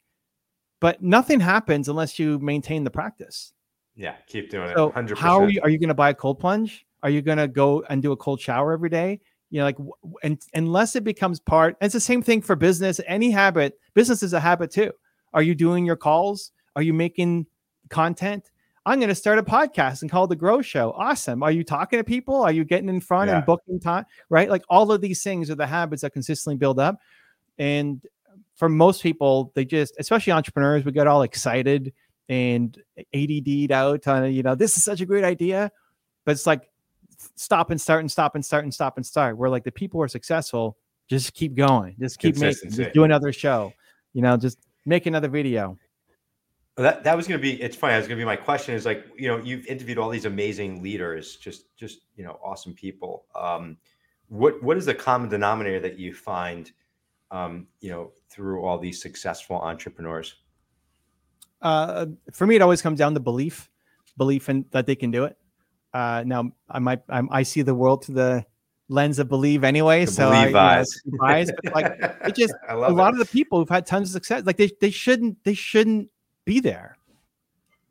But 0.84 1.02
nothing 1.02 1.40
happens 1.40 1.88
unless 1.88 2.18
you 2.18 2.38
maintain 2.40 2.84
the 2.84 2.90
practice. 2.90 3.54
Yeah, 3.96 4.16
keep 4.26 4.50
doing 4.50 4.70
So 4.76 4.88
it. 4.88 4.94
100%. 4.94 5.16
how 5.16 5.40
are 5.40 5.48
you 5.48 5.58
are 5.62 5.70
you 5.70 5.78
going 5.78 5.88
to 5.88 5.94
buy 5.94 6.10
a 6.10 6.14
cold 6.14 6.38
plunge? 6.38 6.84
Are 7.02 7.08
you 7.08 7.22
going 7.22 7.38
to 7.38 7.48
go 7.48 7.82
and 7.88 8.02
do 8.02 8.12
a 8.12 8.16
cold 8.18 8.38
shower 8.38 8.70
every 8.74 8.90
day? 8.90 9.18
You 9.48 9.60
know, 9.60 9.64
like 9.64 9.78
and 10.22 10.42
unless 10.52 10.94
it 10.94 11.02
becomes 11.02 11.40
part, 11.40 11.78
it's 11.80 11.94
the 11.94 12.00
same 12.00 12.20
thing 12.20 12.42
for 12.42 12.54
business. 12.54 13.00
Any 13.06 13.30
habit, 13.30 13.80
business 13.94 14.22
is 14.22 14.34
a 14.34 14.40
habit 14.40 14.70
too. 14.70 14.92
Are 15.32 15.40
you 15.42 15.54
doing 15.54 15.86
your 15.86 15.96
calls? 15.96 16.52
Are 16.76 16.82
you 16.82 16.92
making 16.92 17.46
content? 17.88 18.50
I'm 18.84 18.98
going 18.98 19.08
to 19.08 19.14
start 19.14 19.38
a 19.38 19.42
podcast 19.42 20.02
and 20.02 20.10
call 20.10 20.24
it 20.24 20.28
the 20.28 20.36
Grow 20.36 20.60
Show. 20.60 20.92
Awesome. 20.98 21.42
Are 21.42 21.50
you 21.50 21.64
talking 21.64 21.98
to 21.98 22.04
people? 22.04 22.42
Are 22.42 22.52
you 22.52 22.62
getting 22.62 22.90
in 22.90 23.00
front 23.00 23.30
Yeah. 23.30 23.36
and 23.38 23.46
booking 23.46 23.80
time? 23.80 24.04
Right? 24.28 24.50
Like 24.50 24.64
all 24.68 24.92
of 24.92 25.00
these 25.00 25.22
things 25.22 25.48
are 25.48 25.54
the 25.54 25.66
habits 25.66 26.02
that 26.02 26.12
consistently 26.12 26.58
build 26.58 26.78
up. 26.78 26.98
And 27.58 28.04
for 28.56 28.68
most 28.68 29.02
people, 29.02 29.52
they 29.54 29.64
just, 29.64 29.94
especially 29.98 30.32
entrepreneurs, 30.32 30.84
we 30.84 30.92
get 30.92 31.06
all 31.06 31.22
excited 31.22 31.92
and 32.28 32.80
ADD'd 33.14 33.72
out 33.72 34.06
on, 34.06 34.32
you 34.32 34.42
know, 34.42 34.54
this 34.54 34.76
is 34.76 34.84
such 34.84 35.00
a 35.00 35.06
great 35.06 35.24
idea. 35.24 35.70
But 36.24 36.32
it's 36.32 36.46
like 36.46 36.70
stop 37.36 37.70
and 37.70 37.80
start 37.80 38.00
and 38.00 38.10
stop 38.10 38.34
and 38.34 38.44
start 38.44 38.64
and 38.64 38.72
stop 38.72 38.96
and 38.96 39.04
start. 39.04 39.36
Where 39.36 39.50
like 39.50 39.64
the 39.64 39.72
people 39.72 39.98
who 39.98 40.04
are 40.04 40.08
successful 40.08 40.76
just 41.08 41.34
keep 41.34 41.54
going, 41.54 41.96
just 42.00 42.18
keep 42.18 42.36
making, 42.36 42.70
just 42.70 42.92
do 42.92 43.04
another 43.04 43.32
show, 43.32 43.72
you 44.12 44.22
know, 44.22 44.36
just 44.36 44.58
make 44.86 45.06
another 45.06 45.28
video. 45.28 45.78
That 46.76 47.04
that 47.04 47.16
was 47.16 47.28
going 47.28 47.38
to 47.38 47.42
be. 47.42 47.60
It's 47.62 47.76
funny. 47.76 47.92
That 47.92 47.98
was 47.98 48.08
going 48.08 48.18
to 48.18 48.22
be 48.22 48.26
my 48.26 48.36
question. 48.36 48.74
Is 48.74 48.84
like 48.84 49.06
you 49.16 49.28
know 49.28 49.38
you've 49.38 49.66
interviewed 49.66 49.96
all 49.96 50.08
these 50.08 50.24
amazing 50.24 50.82
leaders, 50.82 51.36
just 51.36 51.76
just 51.76 52.00
you 52.16 52.24
know 52.24 52.40
awesome 52.42 52.74
people. 52.74 53.26
Um, 53.36 53.76
what 54.28 54.60
what 54.60 54.76
is 54.76 54.86
the 54.86 54.94
common 54.94 55.28
denominator 55.28 55.78
that 55.80 55.98
you 55.98 56.12
find, 56.12 56.72
um, 57.30 57.66
you 57.80 57.90
know, 57.90 58.12
through 58.28 58.64
all 58.64 58.78
these 58.78 59.00
successful 59.00 59.56
entrepreneurs? 59.56 60.36
uh, 61.62 62.06
for 62.32 62.46
me, 62.46 62.56
it 62.56 62.62
always 62.62 62.82
comes 62.82 62.98
down 62.98 63.14
to 63.14 63.20
belief, 63.20 63.70
belief 64.16 64.48
in 64.48 64.64
that 64.70 64.86
they 64.86 64.94
can 64.94 65.10
do 65.10 65.24
it. 65.24 65.36
Uh, 65.94 66.22
now, 66.26 66.52
I 66.68 66.78
might 66.78 67.00
I'm, 67.08 67.28
I 67.30 67.42
see 67.42 67.62
the 67.62 67.74
world 67.74 68.04
through 68.04 68.16
the 68.16 68.46
lens 68.88 69.18
of 69.18 69.28
believe 69.28 69.64
anyway, 69.64 70.04
The 70.04 70.12
so 70.12 70.30
I, 70.30 70.46
believe 70.46 70.54
you 71.06 71.18
know, 71.22 71.24
eyes. 71.24 71.50
but 71.62 71.74
like 71.74 71.86
it 72.26 72.34
just 72.36 72.54
I 72.68 72.74
a 72.74 72.90
lot 72.90 73.14
it. 73.14 73.14
of 73.14 73.18
the 73.18 73.26
people 73.26 73.58
who've 73.58 73.68
had 73.68 73.86
tons 73.86 74.10
of 74.10 74.12
success, 74.12 74.44
like 74.44 74.56
they 74.56 74.70
they 74.80 74.90
shouldn't 74.90 75.42
they 75.44 75.54
shouldn't 75.54 76.10
be 76.44 76.60
there. 76.60 76.98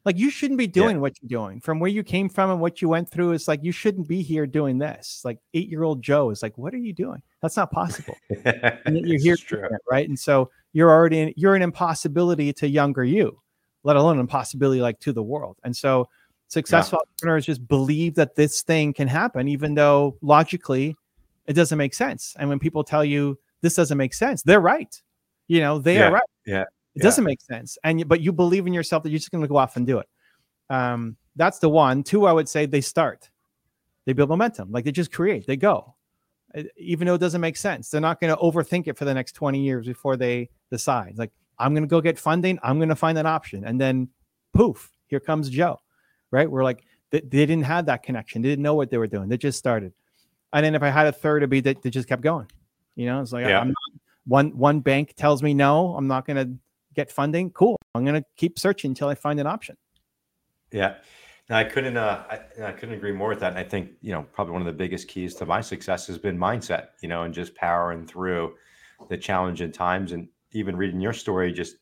Like 0.06 0.18
you 0.18 0.30
shouldn't 0.30 0.58
be 0.58 0.68
doing 0.68 1.00
what 1.00 1.14
you're 1.22 1.40
doing 1.40 1.62
from 1.62 1.80
where 1.80 1.90
you 1.90 2.04
came 2.04 2.28
from 2.28 2.52
and 2.52 2.60
what 2.60 2.82
you 2.82 2.90
went 2.90 3.10
through. 3.10 3.32
It's 3.32 3.48
like 3.48 3.64
you 3.64 3.72
shouldn't 3.72 4.08
be 4.08 4.22
here 4.22 4.46
doing 4.46 4.78
this. 4.78 5.22
Like 5.24 5.40
eight 5.54 5.70
year 5.70 5.84
old 5.84 6.02
Joe 6.02 6.30
is 6.30 6.44
like, 6.44 6.58
what 6.58 6.74
are 6.74 6.78
you 6.78 6.92
doing? 6.94 7.22
That's 7.42 7.56
not 7.56 7.72
possible. 7.72 8.18
and 8.46 8.98
you're 9.08 9.20
here 9.20 9.36
it, 9.36 9.82
right? 9.90 10.08
And 10.08 10.20
so 10.20 10.50
you're 10.74 10.92
already 10.92 11.20
in, 11.20 11.34
you're 11.38 11.56
an 11.56 11.62
impossibility 11.62 12.52
to 12.54 12.68
younger 12.68 13.04
you, 13.04 13.40
let 13.84 13.96
alone 13.96 14.16
an 14.16 14.22
impossibility 14.22 14.82
like 14.82 15.00
to 15.02 15.14
the 15.14 15.24
world. 15.24 15.58
And 15.64 15.76
so 15.76 16.10
successful 16.48 17.00
entrepreneurs 17.00 17.46
just 17.46 17.66
believe 17.68 18.16
that 18.16 18.36
this 18.36 18.62
thing 18.62 18.94
can 18.94 19.08
happen, 19.08 19.48
even 19.48 19.74
though 19.74 20.18
logically 20.22 20.96
it 21.48 21.54
doesn't 21.54 21.78
make 21.78 21.94
sense. 21.94 22.36
And 22.38 22.50
when 22.50 22.60
people 22.60 22.84
tell 22.84 23.06
you 23.06 23.40
this 23.62 23.76
doesn't 23.76 23.98
make 23.98 24.14
sense, 24.14 24.44
they're 24.44 24.60
right. 24.60 25.02
You 25.48 25.62
know, 25.62 25.80
they 25.80 25.96
Yeah, 25.98 26.08
are 26.08 26.12
right. 26.14 26.24
yeah, 26.46 26.64
It 26.96 27.00
yeah. 27.00 27.04
doesn't 27.04 27.24
make 27.24 27.42
sense. 27.42 27.78
And 27.84 28.08
but 28.08 28.22
you 28.22 28.32
believe 28.32 28.68
in 28.68 28.74
yourself 28.74 29.04
that 29.04 29.10
you're 29.10 29.20
just 29.20 29.32
going 29.32 29.42
to 29.42 29.48
go 29.48 29.58
off 29.58 29.76
and 29.76 29.86
do 29.88 30.00
it. 30.00 30.08
Um, 30.70 31.18
that's 31.36 31.60
the 31.60 31.70
one. 31.70 32.04
Two, 32.04 32.26
I 32.26 32.32
would 32.32 32.48
say 32.48 32.66
they 32.66 32.82
start. 32.82 33.30
They 34.06 34.14
build 34.14 34.30
momentum. 34.30 34.72
Like 34.72 34.86
they 34.86 34.92
just 34.92 35.12
create. 35.12 35.48
They 35.48 35.58
go. 35.58 35.96
Even 36.78 37.08
though 37.08 37.16
it 37.16 37.20
doesn't 37.20 37.42
make 37.42 37.58
sense, 37.58 37.90
they're 37.90 38.02
not 38.02 38.20
going 38.20 38.34
to 38.34 38.40
overthink 38.40 38.88
it 38.88 38.98
for 38.98 39.06
the 39.06 39.14
next 39.14 39.32
20 39.32 39.60
years 39.60 39.88
before 39.88 40.16
they 40.16 40.50
decide. 40.70 41.18
Like, 41.18 41.32
I'm 41.58 41.74
going 41.74 41.84
to 41.84 41.88
go 41.88 42.00
get 42.00 42.20
funding. 42.20 42.60
I'm 42.62 42.78
going 42.78 42.90
to 42.90 42.96
find 42.96 43.18
an 43.18 43.26
option. 43.26 43.66
And 43.66 43.82
then 43.82 44.10
poof, 44.54 44.92
here 45.08 45.20
comes 45.20 45.50
Joe. 45.50 45.80
Right. 46.30 46.50
We're 46.50 46.64
like, 46.64 46.84
they, 47.10 47.22
they 47.22 47.46
didn't 47.46 47.64
have 47.64 47.88
that 47.88 48.04
connection. 48.04 48.44
They 48.44 48.50
didn't 48.50 48.64
know 48.64 48.76
what 48.76 48.92
they 48.92 48.98
were 48.98 49.08
doing. 49.08 49.30
They 49.30 49.38
just 49.38 49.58
started. 49.58 49.94
And 50.52 50.64
then 50.64 50.76
if 50.76 50.84
I 50.84 50.90
had 50.90 51.08
a 51.08 51.12
third, 51.12 51.38
it'd 51.38 51.50
be 51.50 51.62
that 51.62 51.82
they 51.82 51.90
just 51.90 52.08
kept 52.08 52.22
going. 52.22 52.48
You 52.96 53.08
know, 53.08 53.22
it's 53.22 53.34
like 53.34 53.48
Yeah. 53.48 53.60
I'm 53.60 53.70
not, 53.70 54.02
one 54.26 54.58
one 54.58 54.80
bank 54.80 55.16
tells 55.16 55.42
me 55.42 55.54
no, 55.54 55.96
I'm 55.96 56.08
not 56.08 56.26
going 56.26 56.38
to 56.38 56.58
get 56.94 57.12
funding. 57.12 57.52
Cool. 57.52 57.78
I'm 57.96 58.04
going 58.04 58.22
to 58.22 58.26
keep 58.38 58.60
searching 58.60 58.92
until 58.92 59.10
I 59.10 59.16
find 59.16 59.40
an 59.40 59.48
option. 59.48 59.76
Yeah. 60.72 60.96
No, 61.50 61.58
I 61.58 61.64
couldn't. 61.66 61.98
Uh, 61.98 62.24
I, 62.30 62.68
I 62.68 62.72
couldn't 62.72 62.96
agree 62.96 63.12
more 63.12 63.30
with 63.30 63.40
that. 63.42 63.52
And 63.52 63.60
I 63.60 63.64
think 63.64 63.92
you 64.02 64.12
know 64.12 64.24
probably 64.32 64.54
one 64.54 64.62
of 64.62 64.66
the 64.66 64.74
biggest 64.74 65.08
keys 65.08 65.36
to 65.36 65.46
my 65.46 65.62
success 65.62 66.08
has 66.08 66.18
been 66.18 66.38
mindset. 66.38 66.88
You 67.02 67.10
know, 67.10 67.24
and 67.24 67.34
just 67.34 67.54
powering 67.56 68.08
through 68.08 68.56
the 69.10 69.18
challenging 69.18 69.72
times. 69.72 70.14
And 70.14 70.30
even 70.52 70.76
reading 70.78 71.02
your 71.02 71.14
story, 71.14 71.52
just 71.52 71.76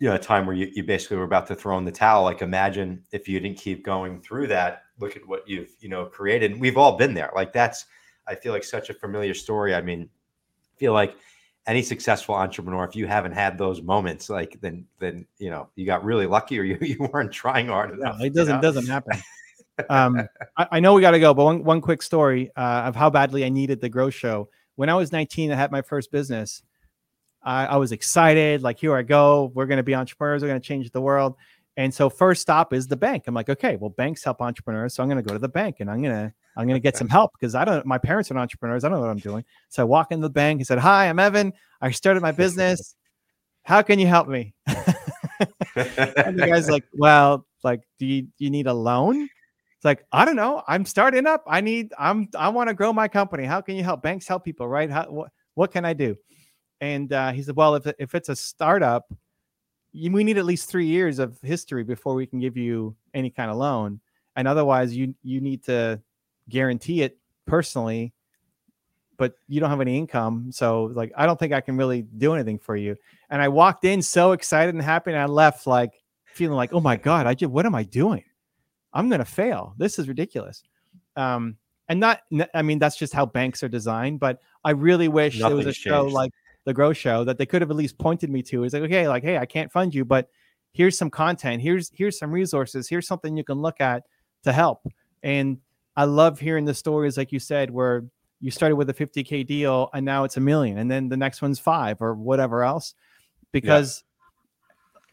you 0.00 0.08
know, 0.08 0.14
a 0.14 0.18
time 0.18 0.46
where 0.46 0.54
you, 0.54 0.70
you 0.74 0.84
basically 0.84 1.16
were 1.16 1.24
about 1.24 1.46
to 1.48 1.54
throw 1.54 1.76
in 1.78 1.84
the 1.84 1.92
towel. 1.92 2.24
Like 2.24 2.42
imagine 2.42 3.04
if 3.12 3.28
you 3.28 3.38
didn't 3.40 3.58
keep 3.58 3.84
going 3.84 4.20
through 4.20 4.48
that. 4.48 4.82
Look 4.98 5.16
at 5.16 5.26
what 5.26 5.48
you've 5.48 5.70
you 5.80 5.88
know 5.88 6.06
created. 6.06 6.52
And 6.52 6.60
we've 6.60 6.76
all 6.76 6.96
been 6.96 7.14
there. 7.14 7.30
Like 7.34 7.52
that's 7.52 7.86
I 8.26 8.34
feel 8.34 8.52
like 8.52 8.64
such 8.64 8.90
a 8.90 8.94
familiar 8.94 9.34
story. 9.34 9.74
I 9.74 9.80
mean, 9.80 10.02
I 10.02 10.78
feel 10.78 10.92
like 10.92 11.16
any 11.68 11.82
successful 11.82 12.34
entrepreneur, 12.34 12.84
if 12.84 12.96
you 12.96 13.06
haven't 13.06 13.32
had 13.32 13.58
those 13.58 13.82
moments, 13.82 14.30
like 14.30 14.58
then 14.60 14.86
then 14.98 15.26
you 15.38 15.50
know 15.50 15.68
you 15.76 15.86
got 15.86 16.02
really 16.02 16.26
lucky 16.26 16.58
or 16.58 16.62
you, 16.64 16.78
you 16.80 17.08
weren't 17.12 17.30
trying 17.30 17.68
hard 17.68 17.96
No, 17.98 18.16
it 18.18 18.34
doesn't 18.34 18.56
know? 18.56 18.62
doesn't 18.62 18.86
happen. 18.86 19.18
Um, 19.88 20.20
I, 20.56 20.66
I 20.72 20.80
know 20.80 20.92
we 20.94 21.00
got 21.02 21.12
to 21.12 21.20
go, 21.20 21.32
but 21.32 21.44
one 21.44 21.62
one 21.62 21.80
quick 21.80 22.02
story 22.02 22.50
uh, 22.56 22.82
of 22.86 22.96
how 22.96 23.10
badly 23.10 23.44
I 23.44 23.48
needed 23.48 23.80
the 23.80 23.88
Grow 23.88 24.10
Show. 24.10 24.48
When 24.74 24.88
I 24.88 24.94
was 24.94 25.12
19, 25.12 25.52
I 25.52 25.54
had 25.54 25.70
my 25.70 25.82
first 25.82 26.10
business. 26.10 26.64
I, 27.44 27.66
I 27.66 27.76
was 27.76 27.92
excited, 27.92 28.60
like 28.60 28.80
here 28.80 28.96
I 28.96 29.02
go. 29.02 29.52
We're 29.54 29.66
going 29.66 29.76
to 29.76 29.84
be 29.84 29.94
entrepreneurs. 29.94 30.42
We're 30.42 30.48
going 30.48 30.60
to 30.60 30.66
change 30.66 30.90
the 30.90 31.00
world. 31.00 31.36
And 31.76 31.94
so 31.94 32.10
first 32.10 32.42
stop 32.42 32.72
is 32.72 32.88
the 32.88 32.96
bank. 32.96 33.28
I'm 33.28 33.34
like, 33.34 33.48
okay, 33.48 33.76
well, 33.76 33.90
banks 33.90 34.24
help 34.24 34.40
entrepreneurs, 34.40 34.94
so 34.94 35.02
I'm 35.04 35.08
going 35.08 35.22
to 35.22 35.26
go 35.26 35.32
to 35.32 35.38
the 35.38 35.48
bank 35.48 35.76
and 35.78 35.88
I'm 35.88 36.02
gonna 36.02 36.34
I'm 36.58 36.66
gonna 36.66 36.80
get 36.80 36.96
some 36.98 37.08
help 37.08 37.32
because 37.38 37.54
I 37.54 37.64
don't. 37.64 37.86
My 37.86 37.96
parents 37.96 38.30
are 38.30 38.36
entrepreneurs. 38.36 38.84
I 38.84 38.88
don't 38.88 38.98
know 38.98 39.06
what 39.06 39.10
I'm 39.10 39.18
doing. 39.18 39.44
So 39.70 39.82
I 39.82 39.84
walk 39.84 40.12
in 40.12 40.20
the 40.20 40.28
bank 40.28 40.60
and 40.60 40.66
said, 40.66 40.78
"Hi, 40.78 41.08
I'm 41.08 41.18
Evan. 41.18 41.52
I 41.80 41.90
started 41.92 42.20
my 42.20 42.32
business. 42.32 42.94
How 43.62 43.80
can 43.80 43.98
you 43.98 44.06
help 44.06 44.28
me?" 44.28 44.54
and 44.66 44.76
the 46.38 46.46
guy's 46.50 46.68
like, 46.68 46.84
"Well, 46.94 47.46
like, 47.62 47.82
do 47.98 48.06
you 48.06 48.26
you 48.38 48.50
need 48.50 48.66
a 48.66 48.74
loan?" 48.74 49.22
It's 49.22 49.84
like, 49.84 50.04
I 50.10 50.24
don't 50.24 50.34
know. 50.34 50.64
I'm 50.66 50.84
starting 50.84 51.24
up. 51.26 51.44
I 51.46 51.60
need. 51.60 51.94
I'm. 51.96 52.28
I 52.36 52.48
want 52.48 52.68
to 52.68 52.74
grow 52.74 52.92
my 52.92 53.06
company. 53.06 53.44
How 53.44 53.60
can 53.60 53.76
you 53.76 53.84
help? 53.84 54.02
Banks 54.02 54.26
help 54.26 54.44
people, 54.44 54.66
right? 54.66 54.90
How, 54.90 55.04
what 55.04 55.30
What 55.54 55.70
can 55.70 55.84
I 55.84 55.92
do? 55.92 56.16
And 56.80 57.12
uh, 57.12 57.32
he 57.32 57.42
said, 57.42 57.54
Well, 57.56 57.76
if 57.76 57.86
if 57.98 58.14
it's 58.16 58.28
a 58.28 58.36
startup, 58.36 59.12
you, 59.92 60.10
we 60.10 60.24
need 60.24 60.38
at 60.38 60.44
least 60.44 60.68
three 60.68 60.86
years 60.86 61.20
of 61.20 61.40
history 61.42 61.84
before 61.84 62.14
we 62.14 62.26
can 62.26 62.40
give 62.40 62.56
you 62.56 62.96
any 63.14 63.30
kind 63.30 63.50
of 63.50 63.56
loan, 63.56 64.00
and 64.34 64.48
otherwise, 64.48 64.96
you 64.96 65.14
you 65.22 65.40
need 65.40 65.62
to 65.64 66.00
guarantee 66.48 67.02
it 67.02 67.18
personally. 67.46 68.12
But 69.16 69.34
you 69.48 69.58
don't 69.58 69.70
have 69.70 69.80
any 69.80 69.98
income, 69.98 70.52
so 70.52 70.84
like 70.94 71.12
I 71.16 71.26
don't 71.26 71.38
think 71.38 71.52
I 71.52 71.60
can 71.60 71.76
really 71.76 72.02
do 72.02 72.34
anything 72.34 72.58
for 72.58 72.76
you. 72.76 72.94
And 73.30 73.42
I 73.42 73.48
walked 73.48 73.84
in 73.84 74.00
so 74.00 74.30
excited 74.30 74.74
and 74.74 74.82
happy, 74.82 75.10
and 75.10 75.20
I 75.20 75.26
left 75.26 75.66
like 75.66 75.90
feeling 76.24 76.56
like, 76.56 76.72
oh 76.72 76.80
my 76.80 76.96
god, 76.96 77.26
I 77.26 77.34
just 77.34 77.50
what 77.50 77.66
am 77.66 77.74
I 77.74 77.82
doing? 77.82 78.22
I'm 78.92 79.08
gonna 79.08 79.24
fail. 79.24 79.74
This 79.76 79.98
is 79.98 80.06
ridiculous. 80.06 80.62
Um, 81.16 81.56
and 81.88 81.98
not, 81.98 82.20
I 82.54 82.62
mean, 82.62 82.78
that's 82.78 82.96
just 82.96 83.12
how 83.12 83.26
banks 83.26 83.62
are 83.62 83.68
designed. 83.68 84.20
But 84.20 84.38
I 84.62 84.70
really 84.70 85.08
wish 85.08 85.38
there 85.38 85.48
was 85.48 85.64
a 85.64 85.68
Nothing's 85.68 85.76
show 85.76 86.02
changed. 86.02 86.14
like 86.14 86.30
the 86.64 86.74
Grow 86.74 86.92
Show 86.92 87.24
that 87.24 87.38
they 87.38 87.46
could 87.46 87.62
have 87.62 87.70
at 87.70 87.76
least 87.76 87.98
pointed 87.98 88.30
me 88.30 88.42
to. 88.44 88.64
Is 88.64 88.72
like, 88.72 88.82
okay, 88.82 89.08
like, 89.08 89.24
hey, 89.24 89.38
I 89.38 89.46
can't 89.46 89.72
fund 89.72 89.94
you, 89.94 90.04
but 90.04 90.28
here's 90.72 90.96
some 90.96 91.10
content. 91.10 91.62
Here's 91.62 91.90
here's 91.94 92.18
some 92.18 92.30
resources. 92.30 92.88
Here's 92.88 93.06
something 93.06 93.36
you 93.36 93.44
can 93.44 93.58
look 93.58 93.80
at 93.80 94.04
to 94.44 94.52
help. 94.52 94.86
And 95.22 95.58
I 95.98 96.04
love 96.04 96.38
hearing 96.38 96.64
the 96.64 96.74
stories, 96.74 97.16
like 97.16 97.32
you 97.32 97.40
said, 97.40 97.72
where 97.72 98.04
you 98.40 98.52
started 98.52 98.76
with 98.76 98.88
a 98.88 98.94
50k 98.94 99.44
deal 99.44 99.90
and 99.92 100.06
now 100.06 100.22
it's 100.22 100.36
a 100.36 100.40
million, 100.40 100.78
and 100.78 100.88
then 100.88 101.08
the 101.08 101.16
next 101.16 101.42
one's 101.42 101.58
five 101.58 102.00
or 102.00 102.14
whatever 102.14 102.62
else, 102.62 102.94
because 103.50 104.04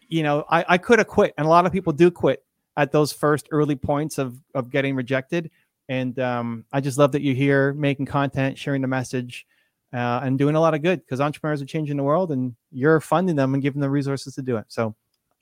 you 0.08 0.22
know 0.22 0.46
I, 0.48 0.64
I 0.70 0.78
could 0.78 1.00
have 1.00 1.08
quit, 1.08 1.34
and 1.40 1.48
a 1.48 1.50
lot 1.50 1.66
of 1.66 1.72
people 1.72 1.92
do 1.92 2.12
quit 2.12 2.46
at 2.78 2.92
those 2.92 3.12
first 3.12 3.48
early 3.50 3.76
points 3.76 4.20
of 4.20 4.40
of 4.54 4.70
getting 4.70 4.96
rejected. 4.96 5.50
And 5.90 6.20
um, 6.20 6.66
I 6.72 6.82
just 6.82 7.00
love 7.00 7.14
that 7.14 7.24
you're 7.24 7.34
here 7.34 7.74
making 7.74 8.06
content, 8.06 8.56
sharing 8.56 8.84
the 8.84 8.88
message, 8.88 9.48
uh, 9.92 10.20
and 10.22 10.38
doing 10.38 10.54
a 10.54 10.62
lot 10.62 10.76
of 10.76 10.84
good 10.84 11.00
because 11.00 11.20
entrepreneurs 11.20 11.64
are 11.64 11.66
changing 11.66 11.98
the 11.98 12.04
world, 12.04 12.32
and 12.32 12.56
you're 12.72 13.00
funding 13.00 13.36
them 13.36 13.56
and 13.56 13.64
giving 13.64 13.82
them 13.82 13.88
the 13.88 13.92
resources 13.92 14.36
to 14.36 14.44
do 14.44 14.58
it. 14.58 14.66
So, 14.68 14.94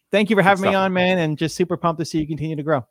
thank 0.09 0.29
you 0.29 0.37
for 0.37 0.41
having 0.41 0.63
me 0.63 0.73
on, 0.73 0.93
man, 0.93 1.17
and 1.17 1.37
just 1.37 1.57
super 1.57 1.75
pumped 1.75 1.99
to 1.99 2.05
see 2.05 2.19
you 2.19 2.27
continue 2.27 2.55
to 2.55 2.63
grow. 2.63 2.85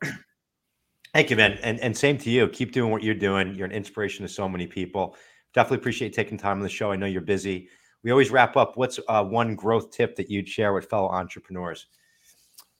Thank 1.13 1.29
you, 1.29 1.35
man. 1.35 1.59
And 1.61 1.79
and 1.79 1.95
same 1.95 2.17
to 2.19 2.29
you. 2.29 2.47
Keep 2.47 2.71
doing 2.71 2.91
what 2.91 3.03
you're 3.03 3.13
doing. 3.13 3.55
You're 3.55 3.67
an 3.67 3.71
inspiration 3.71 4.25
to 4.25 4.31
so 4.31 4.49
many 4.49 4.65
people. 4.67 5.15
Definitely 5.53 5.77
appreciate 5.77 6.13
taking 6.13 6.37
time 6.37 6.57
on 6.57 6.63
the 6.63 6.69
show. 6.69 6.91
I 6.91 6.95
know 6.95 7.05
you're 7.05 7.21
busy. 7.21 7.69
We 8.03 8.11
always 8.11 8.31
wrap 8.31 8.57
up. 8.57 8.75
What's 8.75 8.99
uh, 9.07 9.23
one 9.23 9.55
growth 9.55 9.91
tip 9.91 10.15
that 10.15 10.29
you'd 10.29 10.49
share 10.49 10.73
with 10.73 10.89
fellow 10.89 11.09
entrepreneurs? 11.09 11.87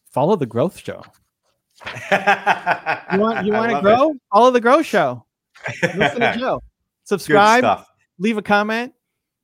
Follow 0.09 0.35
the 0.35 0.45
growth 0.45 0.77
show. 0.77 1.03
You 3.13 3.19
want 3.19 3.45
you 3.45 3.53
want 3.53 3.71
to 3.71 3.81
grow? 3.81 4.11
It. 4.11 4.17
Follow 4.31 4.51
the 4.51 4.61
growth 4.61 4.85
Show. 4.85 5.25
Listen 5.83 6.19
to 6.19 6.35
Joe. 6.37 6.61
Subscribe. 7.03 7.83
Leave 8.19 8.37
a 8.37 8.41
comment 8.41 8.93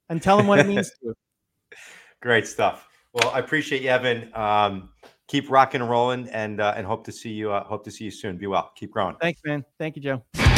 and 0.10 0.22
tell 0.22 0.38
them 0.38 0.48
what 0.48 0.60
it 0.60 0.68
means 0.68 0.90
to 0.90 0.96
you. 1.02 1.14
Great 2.22 2.48
stuff. 2.48 2.88
Well, 3.14 3.32
I 3.32 3.40
appreciate 3.40 3.82
you, 3.82 3.90
Evan. 3.90 4.32
Um, 4.34 4.90
keep 5.30 5.50
rocking 5.50 5.80
and 5.80 5.90
rolling, 5.90 6.28
and 6.30 6.60
uh, 6.60 6.74
and 6.76 6.86
hope 6.86 7.06
to 7.06 7.12
see 7.14 7.30
you. 7.30 7.54
Uh, 7.54 7.64
hope 7.64 7.86
to 7.86 7.92
see 7.92 8.04
you 8.04 8.12
soon. 8.12 8.38
Be 8.38 8.48
well. 8.48 8.72
Keep 8.76 8.92
growing. 8.92 9.16
Thanks, 9.22 9.40
man. 9.46 9.64
Thank 9.78 9.96
you, 9.96 10.02
Joe. 10.02 10.49